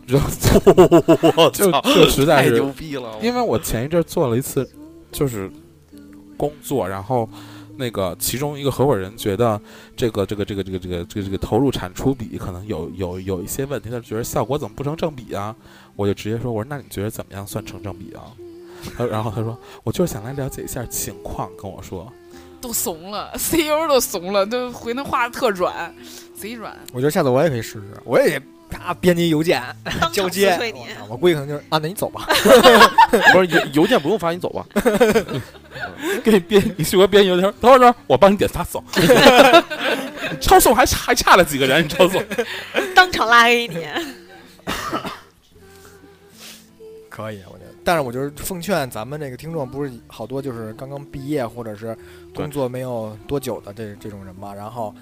[0.05, 0.17] 就
[1.35, 3.17] 我就操，就实在太是牛逼了！
[3.21, 4.69] 因为我前一阵儿做了一次，
[5.11, 5.51] 就是
[6.37, 7.27] 工作，然后
[7.77, 9.59] 那个其中一个合伙人觉得
[9.95, 15.55] 这个这个这个这个这个这个这个投入产出比可能有有有一些问题，他觉得效果怎么不成正比啊？
[15.95, 18.21] 我就直接说，我说那你觉得怎么样算成正比啊？
[18.97, 22.11] 他然后他说，我就是想来了解一下情况，跟我说，
[22.61, 25.93] 都怂了，CEO 都怂了，都回那话特软，
[26.39, 26.77] 贼软。
[26.93, 29.61] 我觉得下次我也可以试试，我也得啪编辑邮件
[30.13, 30.57] 交接
[31.09, 31.17] 我。
[31.17, 32.27] 估计可能就是啊，那你走吧。
[33.33, 34.65] 不是邮邮件不用发，你走吧。
[36.23, 38.83] 给你编，你适合编邮件，等会儿等会儿，我帮你点发送，
[40.39, 42.23] 抄送还差还差了几个人，你抄送。
[42.93, 43.87] 当场拉黑你。
[47.09, 47.59] 可以，我。
[47.83, 51.97] 但是我就是奉劝咱们这个听众，不是好多就是刚刚毕业或者是
[52.33, 54.93] 工作没有多久的这这种人嘛，然后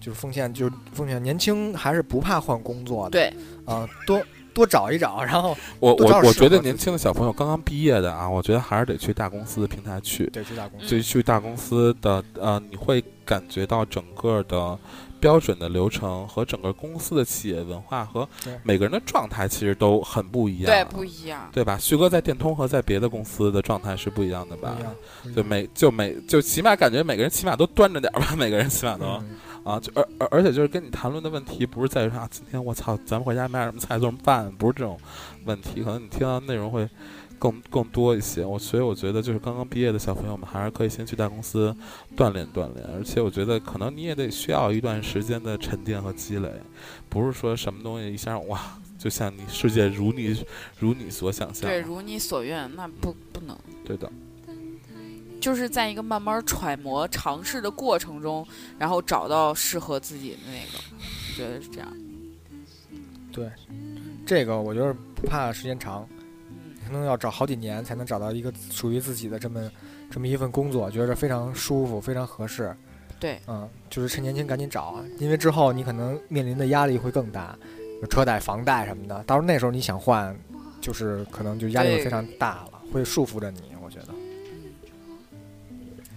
[0.00, 3.32] 就是奉劝，就是奉劝年轻还是不怕换工作的，对，
[3.64, 4.22] 啊、多
[4.52, 10.42] 多找一找，然后我我我觉得年轻的小朋友刚刚毕业的啊，我觉得还是得去大公司的平台去，对。
[10.44, 10.86] 去大公司。
[10.86, 14.78] 就去大公司的呃，你会感觉到整个的
[15.20, 18.28] 标准的流程和整个公司的企业文化和
[18.62, 21.48] 每个人的状态其实都很不一样，对，不一样。
[21.52, 21.78] 对吧？
[21.78, 24.76] 旭哥在电通和在别的公司的状态是不一样的吧？
[25.34, 29.36] 就每就每就起码感觉每个人起码都端着点儿吧， 每个人起码都、嗯。
[29.64, 34.96] 啊，就而而而且就是跟你谈论的问题不是在于说啊，今天我操，咱们回家买点什么菜做什么饭，不是这种
[35.44, 36.88] 问题，可能你听到的内容会
[37.38, 38.44] 更更多一些。
[38.44, 41.74] 我所以我觉得就是刚刚毕业的小朋友们还是可以先去大公司
[42.16, 46.50] 锻炼锻炼，而且我觉得可能你也得需要一段时间的沉淀和积累，
[47.08, 50.44] 不是说什么东西一下哇，就像你世界如你
[50.78, 54.10] 如你所想象，对，如你所愿，那不不能，对的，
[55.40, 58.46] 就是在一个慢慢揣摩、尝试的过程中，
[58.78, 61.88] 然后找到适合自己的那个，我觉得是这样。
[63.32, 63.50] 对
[64.24, 66.15] 这个我觉得不怕时间长，嗯，
[66.86, 69.70] 可能要找好几年才能找到一个属于自己的这么
[70.10, 72.74] 这么一份工作，觉得非常舒服，非常合适。
[73.18, 77.58] 对，嗯，就是趁年轻赶紧找，因为之后你可能面临的压力会更大，
[78.00, 79.24] 有车贷、房贷什么的。
[79.24, 80.36] 到时候那时候你想换，
[80.80, 83.62] 就是可能就压力会非常大了，会束缚着你。
[83.82, 84.08] 我觉得，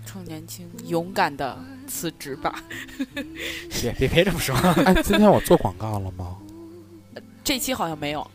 [0.06, 1.58] 趁年轻，勇敢的
[1.88, 2.62] 辞职吧。
[3.82, 6.36] 别别别这么说，哎，今天我做广告了吗？
[7.46, 8.30] 这期好像没有，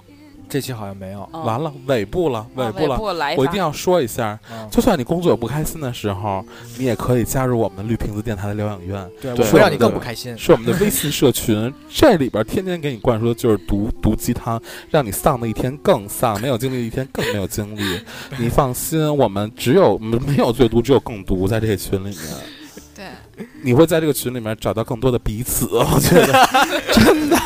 [0.55, 1.29] 这期好像没有。
[1.33, 2.97] 嗯完了，尾部了，尾啊部了。
[3.37, 6.47] 我一定要说一下，嗯，就算你工作有不开心的时候，
[6.79, 10.39] 你也可以加入我们绿瓶子电台的疗养院，对，我对会让你更不开心。
[10.39, 18.01] 是我们的微信社群，这里边天天给你灌输的就是毒毒鸡汤，让你丧的一天更丧，没有精力的一天更没有精力。
[18.39, 22.19] 你放心，我们只有没没有最毒，只有更毒，在这个群里面，
[22.95, 23.05] 对，
[23.65, 25.67] 你会在这个群里面找到更多的彼此。
[25.73, 26.49] 我觉得
[26.95, 27.37] 真的，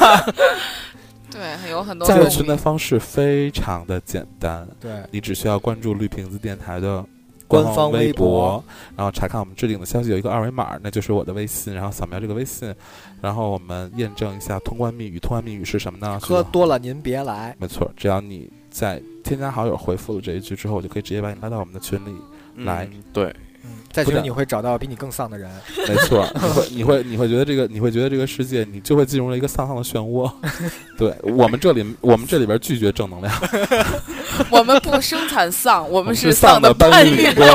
[1.39, 7.05] 对，对，有很多加入群的方式非常的简单，对，你只需要关注绿瓶子电台的
[7.47, 8.65] 官方方微博博，
[8.97, 12.75] 然后查看我们置顶的消息，有一个二维码，那就是我的微信，然后扫描这个微信，
[13.23, 15.19] 然后我们验证一下通关密语。
[15.19, 16.19] 通关密语是什么呢？
[16.21, 17.57] 喝多了您别来。
[17.59, 22.15] 没错，只要你在添加好友回复了这一句之后，我就可以直接把你拉到我们的群里。
[22.65, 23.33] 来嗯对，
[23.69, 25.51] 嗯，在不但群里你会找到比你更丧的人。
[25.87, 26.27] 没错，
[26.71, 30.33] 你会你会你会觉得这个你会觉得这个世界你就会进入了一个丧丧的漩涡。
[30.97, 33.33] 对我们这里我们这里边拒绝正能量，
[34.51, 37.47] 我们不生产丧，我们是丧的搬运运工。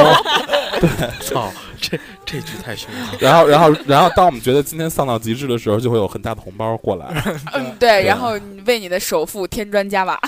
[1.22, 1.50] 操，
[1.80, 3.08] 这这句太凶了。
[3.20, 7.24] 然后然后然后当我们觉得今天丧到极致的时候，就会有很大的红包过来。
[7.54, 10.20] 嗯，对，然后为你的首付添砖加瓦。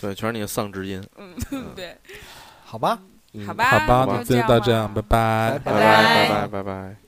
[0.00, 1.02] 对，全是你的丧之音。
[1.16, 1.96] 嗯，对，
[2.64, 2.98] 好吧，
[3.46, 6.28] 好吧就到这样拜拜拜拜。
[6.28, 7.03] 拜拜拜拜。